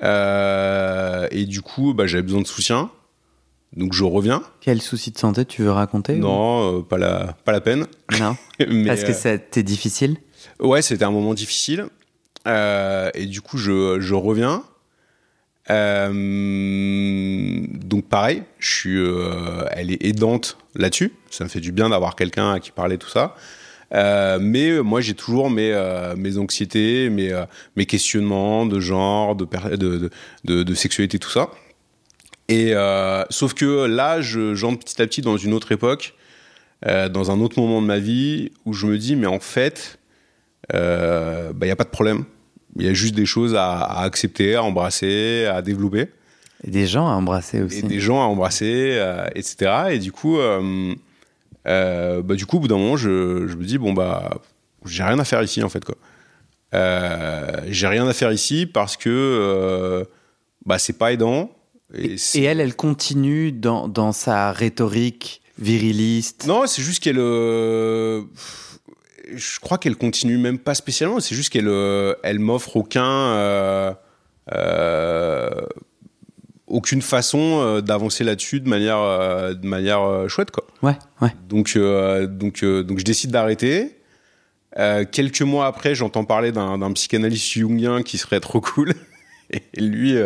et 0.02 1.44
du 1.46 1.60
coup, 1.62 1.94
bah, 1.94 2.06
j'avais 2.06 2.22
besoin 2.22 2.42
de 2.42 2.46
soutien. 2.46 2.90
Donc 3.74 3.94
je 3.94 4.04
reviens. 4.04 4.42
Quel 4.60 4.82
souci 4.82 5.10
de 5.12 5.18
santé 5.18 5.44
tu 5.46 5.62
veux 5.62 5.70
raconter? 5.70 6.16
Non, 6.16 6.82
pas, 6.82 6.98
la, 6.98 7.34
pas 7.44 7.52
la 7.52 7.60
peine. 7.62 7.86
Non. 8.20 8.36
Parce 8.86 9.04
que 9.04 9.12
c'était 9.14 9.62
difficile? 9.62 10.16
Ouais, 10.60 10.82
c'était 10.82 11.04
un 11.04 11.10
moment 11.10 11.32
difficile. 11.34 11.86
et 12.46 13.26
du 13.26 13.40
coup, 13.40 13.56
je, 13.58 13.98
je 14.00 14.14
reviens. 14.14 14.64
Euh, 15.70 17.60
donc 17.84 18.08
pareil, 18.08 18.42
je 18.58 18.74
suis, 18.74 18.98
euh, 18.98 19.64
elle 19.70 19.90
est 19.92 20.04
aidante 20.04 20.58
là-dessus. 20.74 21.12
Ça 21.30 21.44
me 21.44 21.48
fait 21.48 21.60
du 21.60 21.72
bien 21.72 21.90
d'avoir 21.90 22.16
quelqu'un 22.16 22.52
à 22.52 22.60
qui 22.60 22.70
parler 22.70 22.98
tout 22.98 23.08
ça. 23.08 23.34
Euh, 23.94 24.38
mais 24.40 24.80
moi, 24.80 25.00
j'ai 25.00 25.14
toujours 25.14 25.50
mes, 25.50 25.72
mes 26.16 26.38
anxiétés, 26.38 27.10
mes, 27.10 27.32
mes 27.76 27.86
questionnements 27.86 28.66
de 28.66 28.80
genre, 28.80 29.36
de, 29.36 29.46
de, 30.44 30.62
de, 30.62 30.74
sexualité, 30.74 31.18
tout 31.18 31.30
ça. 31.30 31.50
Et 32.48 32.74
sauf 33.30 33.54
que 33.54 33.84
là, 33.86 34.20
j'entre 34.20 34.78
petit 34.78 35.00
à 35.00 35.06
petit 35.06 35.20
dans 35.20 35.36
une 35.36 35.52
autre 35.52 35.72
époque, 35.72 36.14
dans 36.84 37.30
un 37.30 37.40
autre 37.40 37.60
moment 37.60 37.82
de 37.82 37.86
ma 37.86 37.98
vie, 37.98 38.50
où 38.64 38.72
je 38.72 38.86
me 38.86 38.96
dis, 38.96 39.14
mais 39.14 39.26
en 39.26 39.40
fait, 39.40 39.98
il 40.72 40.78
n'y 40.78 41.70
a 41.70 41.76
pas 41.76 41.84
de 41.84 41.90
problème 41.90 42.24
il 42.76 42.86
y 42.86 42.88
a 42.88 42.94
juste 42.94 43.14
des 43.14 43.26
choses 43.26 43.54
à, 43.54 43.82
accepter, 44.00 44.54
à 44.54 44.62
embrasser, 44.62 45.46
à 45.46 45.62
développer. 45.62 46.08
Et 46.64 46.70
des 46.70 46.86
gens 46.86 47.08
à 47.08 47.12
embrasser 47.12 47.60
aussi. 47.60 47.80
Et 47.80 47.82
des 47.82 48.00
gens 48.00 48.22
à 48.22 48.24
embrasser, 48.24 48.94
euh, 48.96 49.26
etc. 49.34 49.72
Et 49.90 49.98
du 49.98 50.12
coup, 50.12 50.38
euh, 50.38 50.94
euh, 51.66 52.22
bah, 52.22 52.34
du 52.34 52.46
coup, 52.46 52.56
au 52.56 52.60
bout 52.60 52.68
d'un 52.68 52.78
moment, 52.78 52.96
je, 52.96 53.08
me 53.08 53.64
dis, 53.64 53.78
bon, 53.78 53.92
bah, 53.92 54.40
j'ai 54.86 55.02
rien 55.02 55.18
à 55.18 55.24
faire 55.24 55.42
ici, 55.42 55.62
en 55.62 55.68
fait, 55.68 55.84
quoi. 55.84 55.96
j'ai 56.72 57.86
rien 57.86 58.06
à 58.06 58.12
faire 58.12 58.32
ici 58.32 58.66
parce 58.66 58.96
que 58.96 60.06
bah, 60.64 60.78
c'est 60.78 60.96
pas 60.98 61.12
aidant. 61.12 61.50
Et, 61.94 62.16
et, 62.34 62.42
elle, 62.44 62.60
elle 62.60 62.74
continue 62.74 63.52
dans, 63.52 63.86
dans 63.86 64.12
sa 64.12 64.50
rhétorique 64.52 65.42
viriliste. 65.58 66.46
Non, 66.46 66.66
c'est 66.66 66.80
juste 66.80 67.02
qu'elle 67.02 67.18
je 69.36 69.60
crois 69.60 69.78
qu'elle 69.78 69.96
continue 69.96 70.38
même 70.38 70.58
pas 70.58 70.74
spécialement. 70.74 71.20
C'est 71.20 71.34
juste 71.34 71.52
qu'elle 71.52 71.68
euh, 71.68 72.14
elle 72.22 72.38
m'offre 72.38 72.76
aucun 72.76 73.04
euh, 73.04 73.92
euh, 74.52 75.50
aucune 76.66 77.02
façon 77.02 77.80
d'avancer 77.80 78.24
là-dessus 78.24 78.60
de 78.60 78.68
manière 78.68 78.98
de 79.54 79.66
manière 79.66 80.28
chouette 80.28 80.50
quoi. 80.50 80.66
Ouais, 80.82 80.96
ouais. 81.20 81.34
Donc 81.48 81.76
donc 81.76 82.64
donc 82.64 82.98
je 82.98 83.04
décide 83.04 83.30
d'arrêter. 83.30 83.98
quelques 85.12 85.42
mois 85.42 85.66
après, 85.66 85.94
j'entends 85.94 86.24
parler 86.24 86.50
d'un 86.50 86.92
psychanalyste 86.92 87.52
jungien 87.52 88.02
qui 88.02 88.18
serait 88.18 88.40
trop 88.40 88.60
cool. 88.60 88.94
Et 89.50 89.80
lui, 89.80 90.16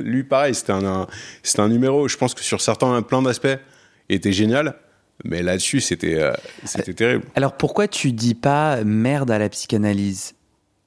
lui, 0.00 0.24
pareil, 0.24 0.52
c'était 0.52 0.72
un, 0.72 1.06
c'était 1.44 1.60
un 1.60 1.68
numéro. 1.68 2.08
Je 2.08 2.16
pense 2.16 2.34
que 2.34 2.42
sur 2.42 2.60
certains, 2.60 3.00
plein 3.02 3.22
d'aspects, 3.22 3.56
était 4.08 4.32
génial. 4.32 4.74
Mais 5.24 5.42
là-dessus, 5.42 5.80
c'était 5.80 6.16
euh, 6.16 6.32
c'était 6.64 6.94
terrible. 6.94 7.24
Alors 7.36 7.52
pourquoi 7.52 7.88
tu 7.88 8.12
dis 8.12 8.34
pas 8.34 8.82
merde 8.84 9.30
à 9.30 9.38
la 9.38 9.48
psychanalyse? 9.48 10.34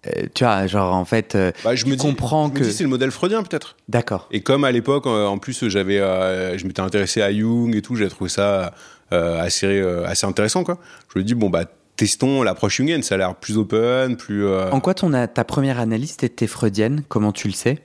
Euh, 0.08 0.28
tu 0.34 0.44
vois, 0.44 0.68
genre 0.68 0.94
en 0.94 1.06
fait, 1.06 1.36
euh, 1.36 1.52
bah, 1.64 1.76
je 1.76 1.86
me 1.86 1.96
comprends 1.96 2.50
que 2.50 2.64
c'est 2.64 2.84
le 2.84 2.90
modèle 2.90 3.12
freudien 3.12 3.44
peut-être. 3.44 3.76
D'accord. 3.90 4.28
Et 4.32 4.42
comme 4.42 4.64
à 4.64 4.72
l'époque, 4.72 5.08
en 5.08 5.38
plus, 5.38 5.68
j'avais, 5.68 5.98
je 5.98 6.66
m'étais 6.66 6.82
intéressé 6.82 7.22
à 7.22 7.34
Jung 7.34 7.76
et 7.76 7.82
tout, 7.82 7.96
j'ai 7.96 8.08
trouvé 8.10 8.30
ça 8.30 8.74
assez 9.12 9.82
assez 10.06 10.26
intéressant 10.26 10.64
quoi. 10.64 10.80
Je 11.14 11.20
me 11.20 11.24
dis 11.24 11.34
bon 11.34 11.50
bah 11.50 11.66
testons 11.96 12.44
l'approche 12.44 12.78
jungienne, 12.78 13.04
ça 13.04 13.16
a 13.16 13.18
l'air 13.18 13.36
plus 13.36 13.58
open, 13.58 14.18
plus. 14.18 14.48
En 14.48 14.80
quoi 14.80 14.94
ton 14.94 15.12
ta 15.28 15.44
première 15.44 15.80
analyse 15.80 16.18
était 16.22 16.48
freudienne? 16.48 17.04
Comment 17.08 17.32
tu 17.32 17.48
le 17.48 17.54
sais? 17.54 17.80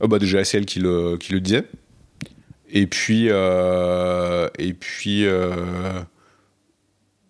Bah 0.00 0.18
déjà 0.18 0.44
c'est 0.44 0.58
elle 0.58 0.66
qui 0.66 0.78
le 0.78 1.16
qui 1.16 1.32
le 1.32 1.40
disait. 1.40 1.64
Et 2.70 2.86
puis, 2.86 3.28
euh, 3.30 4.48
et 4.58 4.72
puis 4.74 5.24
euh, 5.24 5.52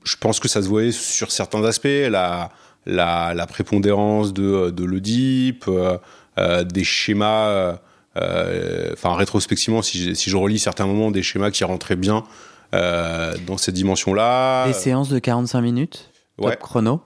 je 0.04 0.16
pense 0.16 0.40
que 0.40 0.48
ça 0.48 0.62
se 0.62 0.68
voyait 0.68 0.92
sur 0.92 1.30
certains 1.30 1.64
aspects, 1.64 1.86
la, 1.86 2.50
la, 2.86 3.34
la 3.34 3.46
prépondérance 3.46 4.32
de, 4.32 4.70
de 4.70 4.84
l'Oedipe, 4.84 5.66
euh, 5.68 6.64
des 6.64 6.84
schémas, 6.84 7.78
enfin 8.14 9.14
rétrospectivement, 9.14 9.82
si 9.82 10.02
je, 10.02 10.14
si 10.14 10.30
je 10.30 10.36
relis 10.36 10.58
certains 10.58 10.86
moments, 10.86 11.10
des 11.10 11.22
schémas 11.22 11.50
qui 11.50 11.64
rentraient 11.64 11.96
bien 11.96 12.24
dans 12.72 13.56
cette 13.56 13.74
dimension-là. 13.74 14.66
Des 14.66 14.72
séances 14.72 15.08
de 15.08 15.18
45 15.18 15.60
minutes 15.60 16.10
top 16.40 16.58
chrono. 16.58 17.00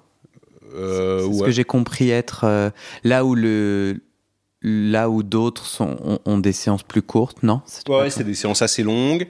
C'est 0.72 0.76
ce 0.76 1.44
que 1.44 1.50
j'ai 1.50 1.64
compris 1.64 2.10
être 2.10 2.72
là 3.02 3.24
où 3.24 3.34
le, 3.34 4.00
là 4.62 5.08
où 5.08 5.22
d'autres 5.22 5.80
ont, 5.80 6.38
des 6.38 6.52
séances 6.52 6.82
plus 6.82 7.02
courtes, 7.02 7.42
non? 7.42 7.62
Ouais, 7.88 8.10
c'est 8.10 8.24
des 8.24 8.34
séances 8.34 8.60
assez 8.62 8.82
longues, 8.82 9.26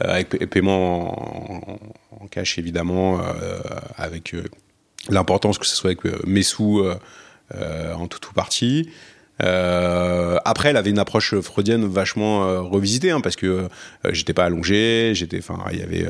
euh, 0.00 0.04
avec 0.08 0.28
paiement 0.50 1.72
en, 2.20 2.26
cash 2.28 2.58
évidemment, 2.58 3.20
euh, 3.20 3.58
avec 3.96 4.34
euh, 4.34 4.44
l'importance 5.08 5.58
que 5.58 5.66
ce 5.66 5.74
soit 5.74 5.90
avec 5.90 6.26
mes 6.26 6.42
sous 6.42 6.82
en 7.52 8.06
tout 8.06 8.20
ou 8.30 8.32
partie. 8.34 8.90
après, 9.40 10.68
elle 10.68 10.76
avait 10.76 10.90
une 10.90 10.98
approche 10.98 11.38
freudienne 11.40 11.86
vachement 11.86 12.68
revisitée, 12.68 13.10
hein, 13.10 13.20
parce 13.20 13.36
que 13.36 13.68
j'étais 14.10 14.34
pas 14.34 14.44
allongé, 14.44 15.12
j'étais, 15.14 15.38
enfin, 15.38 15.64
il 15.72 15.78
y 15.78 15.82
avait, 15.82 16.06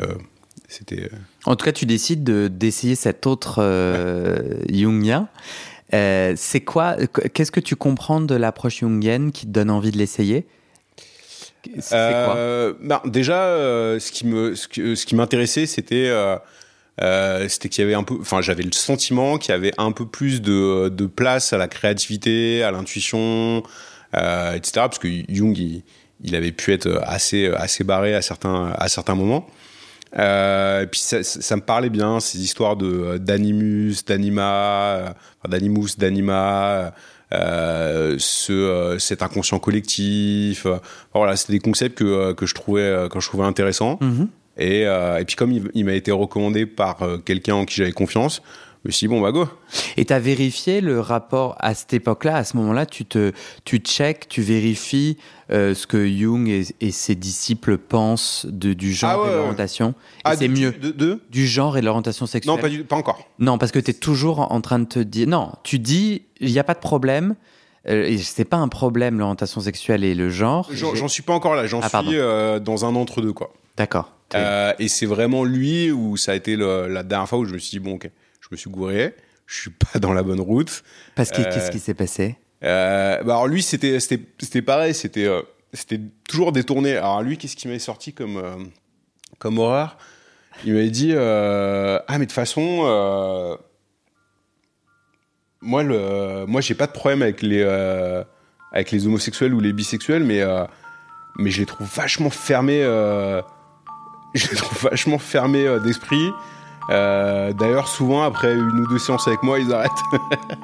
c'était. 0.67 1.11
En 1.47 1.57
tout 1.57 1.65
cas, 1.65 1.73
tu 1.73 1.87
décides 1.87 2.25
d'essayer 2.25 2.97
cet 2.97 3.27
autre 3.27 3.63
jungien. 4.69 5.29
Euh, 5.95 6.35
c'est 6.37 6.61
quoi 6.61 6.97
Qu'est-ce 7.33 7.53
que 7.53 7.61
tu 7.61 7.77
comprends 7.77 8.21
de 8.21 8.35
l'approche 8.35 8.81
jungienne 8.81 9.33
qui 9.33 9.47
te 9.47 9.51
donne 9.51 9.71
envie 9.71 9.91
de 9.91 9.99
l'essayer? 9.99 10.47
Euh, 11.93 12.75
bah, 12.81 13.03
déjà, 13.07 13.45
euh, 13.45 13.99
ce 13.99 14.13
qui 15.05 15.15
m'intéressait, 15.15 15.67
c'était, 15.67 16.13
c'était 17.49 17.69
qu'il 17.69 17.83
y 17.83 17.87
avait 17.87 17.95
un 17.95 18.05
peu, 18.05 18.17
j'avais 18.41 18.63
le 18.63 18.73
sentiment 18.73 19.39
qu'il 19.39 19.53
y 19.53 19.55
avait 19.55 19.73
un 19.79 19.93
peu 19.93 20.07
plus 20.07 20.43
de, 20.43 20.89
de 20.89 21.07
place 21.07 21.53
à 21.53 21.59
la 21.59 21.69
créativité, 21.69 22.63
à 22.63 22.71
l'intuition, 22.71 23.63
etc. 24.15 24.71
Parce 24.75 24.99
que 24.99 25.09
Jung, 25.29 25.57
il, 25.57 25.83
il, 26.23 26.35
avait 26.37 26.53
pu 26.53 26.73
être 26.73 27.01
assez, 27.05 27.47
assez 27.49 27.85
barré 27.85 28.15
à 28.15 28.23
certains, 28.23 28.73
à 28.77 28.89
certains 28.89 29.15
moments. 29.15 29.47
Euh, 30.17 30.83
et 30.83 30.87
puis 30.87 31.01
ça, 31.01 31.23
ça, 31.23 31.57
me 31.57 31.61
parlait 31.61 31.91
bien 31.91 32.21
ces 32.21 32.43
histoires 32.43 32.77
de 32.77 32.87
euh, 32.87 33.19
d'animus, 33.19 34.05
d'anima, 34.07 34.85
euh, 34.85 35.11
d'animus, 35.49 35.99
d'anima, 35.99 36.95
euh, 37.35 38.17
ce 38.19 38.53
euh, 38.53 38.99
cet 38.99 39.23
inconscient 39.23 39.59
collectif. 39.59 40.67
voilà, 41.13 41.37
c'était 41.37 41.55
des 41.55 41.59
concepts 41.59 41.99
que 41.99 42.33
que 42.33 42.47
je 42.47 42.55
trouvais 42.55 43.09
que 43.11 43.21
je 43.21 43.29
trouvais 43.29 43.45
intéressants. 43.45 43.99
Mm-hmm. 44.01 44.27
Et, 44.61 44.83
et 44.83 45.25
puis 45.25 45.37
comme 45.37 45.53
il, 45.53 45.71
il 45.75 45.85
m'a 45.85 45.93
été 45.93 46.11
recommandé 46.11 46.67
par 46.67 46.99
quelqu'un 47.25 47.55
en 47.55 47.65
qui 47.65 47.77
j'avais 47.77 47.93
confiance, 47.93 48.43
me 48.85 48.91
suis 48.93 49.07
dit, 49.07 49.09
bon, 49.09 49.21
bah 49.21 49.33
go. 49.33 49.47
Et 49.97 50.05
tu 50.05 50.13
as 50.13 50.19
vérifié 50.19 50.81
le 50.81 51.01
rapport 51.01 51.57
à 51.59 51.75
cette 51.75 51.93
époque-là, 51.93 52.37
à 52.37 52.45
ce 52.45 52.57
moment-là, 52.57 52.87
tu 52.87 53.05
te 53.05 53.33
tu 53.65 53.79
check, 53.79 54.29
tu 54.29 54.41
vérifies 54.43 55.17
euh, 55.51 55.75
ce 55.75 55.87
que 55.87 56.07
Jung 56.09 56.49
et, 56.49 56.91
ses 56.93 57.15
disciples 57.15 57.79
pensent 57.79 58.47
de, 58.49 58.73
du 58.75 58.93
genre 58.93 59.23
Ah 59.25 59.29
et 59.29 59.31
de 59.33 59.37
l'orientation. 59.37 59.95
Ah, 60.25 60.37
c'est 60.37 60.49
mieux. 60.49 60.73
De, 60.73 60.91
de? 60.91 61.21
Du 61.31 61.47
genre 61.47 61.77
et 61.77 61.81
de 61.81 61.87
l'orientation 61.87 62.27
sexuelle. 62.27 62.55
Non, 62.55 62.61
pas, 62.61 62.69
du, 62.69 62.85
pas 62.85 62.97
encore. 62.97 63.27
Non, 63.39 63.59
parce 63.59 63.73
que 63.73 63.79
tu 63.79 63.91
es 63.91 63.95
toujours 63.95 64.53
en 64.53 64.61
train 64.61 64.79
de 64.79 64.87
te 64.87 64.99
dire. 65.01 65.27
Non, 65.27 65.53
tu 65.65 65.79
dis, 65.79 66.23
il 66.41 66.51
n'y 66.53 66.59
a 66.59 66.65
pas 66.65 66.75
de 66.75 66.81
problème. 66.81 67.35
Euh, 67.89 68.17
c'est 68.23 68.45
pas 68.45 68.59
un 68.59 68.69
problème, 68.69 69.19
l'orientation 69.19 69.61
sexuelle 69.61 70.05
et 70.05 70.15
le 70.15 70.29
genre. 70.31 70.69
J'en 70.73 71.09
suis 71.09 71.23
pas 71.23 71.33
encore 71.33 71.55
là. 71.55 71.67
J'en 71.67 71.81
Ah, 71.81 71.89
suis 71.89 72.17
euh, 72.19 72.59
dans 72.59 72.85
un 72.85 72.95
entre-deux, 72.95 73.33
quoi. 73.33 73.53
D'accord. 73.77 74.13
Euh, 74.35 74.75
et 74.79 74.89
c'est 74.89 75.07
vraiment 75.07 75.43
lui 75.45 75.91
où 75.91 76.19
ça 76.19 76.33
a 76.33 76.35
été 76.35 76.55
le- 76.57 76.87
la 76.89 77.03
dernière 77.03 77.29
fois 77.29 77.39
où 77.39 77.45
je 77.47 77.55
me 77.55 77.59
suis 77.59 77.71
dit, 77.71 77.79
bon, 77.79 77.95
ok, 77.95 78.11
je 78.49 78.55
me 78.55 78.57
suis 78.57 78.71
gouré, 78.71 79.15
je 79.47 79.61
suis 79.61 79.71
pas 79.71 79.99
dans 79.99 80.13
la 80.13 80.23
bonne 80.23 80.41
route. 80.41 80.83
Parce 81.15 81.31
que 81.31 81.43
euh, 81.43 81.45
qu'est-ce 81.45 81.71
qui 81.71 81.79
s'est 81.79 81.95
passé? 81.95 82.37
Euh, 82.65 83.23
bah 83.23 83.35
alors 83.35 83.47
lui, 83.47 83.63
c'était 83.63 84.01
c'était 84.01 84.25
c'était 84.39 84.63
pareil, 84.63 84.95
c'était 84.95 85.27
euh, 85.27 85.43
c'était 85.73 86.01
toujours 86.29 86.53
détourné. 86.53 86.97
Alors 86.97 87.23
lui, 87.23 87.37
qu'est-ce 87.37 87.57
qui 87.57 87.69
m'avait 87.69 87.79
sorti 87.79 88.13
comme 88.13 88.37
euh, 88.39 88.57
comme 89.39 89.59
horreur? 89.59 89.99
Il 90.65 90.73
m'avait 90.73 90.91
dit 90.91 91.13
euh, 91.15 91.99
ah 92.09 92.19
mais 92.19 92.25
de 92.25 92.31
toute 92.31 92.33
façon 92.33 92.81
euh, 92.85 93.57
moi 95.61 95.83
le 95.83 96.47
moi 96.47 96.61
j'ai 96.61 96.75
pas 96.75 96.87
de 96.87 96.93
problème 96.93 97.23
avec 97.23 97.43
les 97.43 97.63
euh, 97.63 98.25
avec 98.73 98.91
les 98.91 99.07
homosexuels 99.07 99.55
ou 99.55 99.61
les 99.61 99.73
bisexuels, 99.73 100.25
mais 100.25 100.41
euh, 100.41 100.65
mais 101.37 101.51
je 101.51 101.61
les 101.61 101.67
trouve 101.67 101.87
vachement 101.87 102.31
fermés. 102.31 102.83
euh, 102.83 103.41
je 104.35 104.49
les 104.51 104.57
trouve 104.57 104.91
vachement 104.91 105.19
fermés 105.19 105.67
euh, 105.67 105.79
d'esprit. 105.79 106.31
Euh, 106.91 107.53
D'ailleurs, 107.53 107.89
souvent 107.89 108.23
après 108.23 108.55
une 108.55 108.81
ou 108.81 108.87
deux 108.89 108.99
séances 108.99 109.29
avec 109.29 109.43
moi, 109.43 109.59
ils 109.59 109.73
arrêtent. 109.73 109.91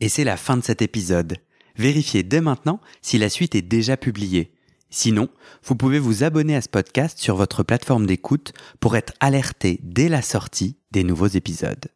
Et 0.00 0.08
c'est 0.08 0.24
la 0.24 0.36
fin 0.36 0.56
de 0.56 0.62
cet 0.62 0.80
épisode. 0.80 1.38
Vérifiez 1.76 2.22
dès 2.22 2.40
maintenant 2.40 2.80
si 3.02 3.18
la 3.18 3.28
suite 3.28 3.54
est 3.54 3.62
déjà 3.62 3.96
publiée. 3.96 4.52
Sinon, 4.90 5.28
vous 5.64 5.74
pouvez 5.76 5.98
vous 5.98 6.24
abonner 6.24 6.56
à 6.56 6.62
ce 6.62 6.68
podcast 6.68 7.18
sur 7.18 7.36
votre 7.36 7.62
plateforme 7.62 8.06
d'écoute 8.06 8.52
pour 8.80 8.96
être 8.96 9.12
alerté 9.20 9.80
dès 9.82 10.08
la 10.08 10.22
sortie 10.22 10.76
des 10.92 11.04
nouveaux 11.04 11.26
épisodes. 11.26 11.88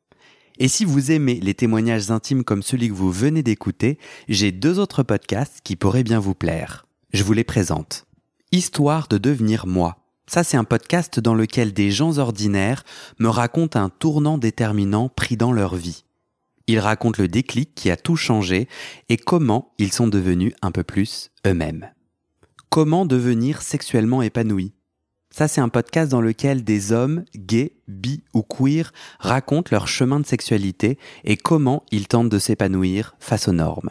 Et 0.58 0.68
si 0.68 0.84
vous 0.84 1.10
aimez 1.10 1.40
les 1.40 1.54
témoignages 1.54 2.10
intimes 2.10 2.44
comme 2.44 2.62
celui 2.62 2.88
que 2.88 2.94
vous 2.94 3.10
venez 3.10 3.42
d'écouter, 3.42 3.98
j'ai 4.28 4.52
deux 4.52 4.78
autres 4.78 5.02
podcasts 5.02 5.60
qui 5.64 5.76
pourraient 5.76 6.04
bien 6.04 6.18
vous 6.18 6.34
plaire. 6.34 6.86
Je 7.12 7.24
vous 7.24 7.34
les 7.34 7.44
présente. 7.44 8.06
Histoire 8.52 9.06
de 9.06 9.18
devenir 9.18 9.66
moi. 9.66 9.98
Ça, 10.26 10.44
c'est 10.44 10.56
un 10.56 10.64
podcast 10.64 11.20
dans 11.20 11.34
lequel 11.34 11.74
des 11.74 11.90
gens 11.90 12.16
ordinaires 12.16 12.84
me 13.18 13.28
racontent 13.28 13.78
un 13.78 13.90
tournant 13.90 14.38
déterminant 14.38 15.10
pris 15.10 15.36
dans 15.36 15.52
leur 15.52 15.74
vie. 15.76 16.04
Ils 16.68 16.78
racontent 16.78 17.20
le 17.20 17.28
déclic 17.28 17.74
qui 17.74 17.90
a 17.90 17.98
tout 17.98 18.16
changé 18.16 18.66
et 19.10 19.18
comment 19.18 19.74
ils 19.76 19.92
sont 19.92 20.08
devenus 20.08 20.54
un 20.62 20.70
peu 20.70 20.84
plus 20.84 21.30
eux-mêmes. 21.46 21.90
Comment 22.70 23.04
devenir 23.04 23.60
sexuellement 23.60 24.22
épanoui 24.22 24.72
Ça, 25.30 25.48
c'est 25.48 25.60
un 25.60 25.68
podcast 25.68 26.10
dans 26.10 26.22
lequel 26.22 26.64
des 26.64 26.92
hommes, 26.92 27.26
gays, 27.36 27.76
bi 27.88 28.22
ou 28.32 28.40
queer, 28.42 28.90
racontent 29.18 29.68
leur 29.70 29.86
chemin 29.86 30.18
de 30.18 30.26
sexualité 30.26 30.98
et 31.24 31.36
comment 31.36 31.84
ils 31.90 32.08
tentent 32.08 32.30
de 32.30 32.38
s'épanouir 32.38 33.16
face 33.20 33.48
aux 33.48 33.52
normes. 33.52 33.90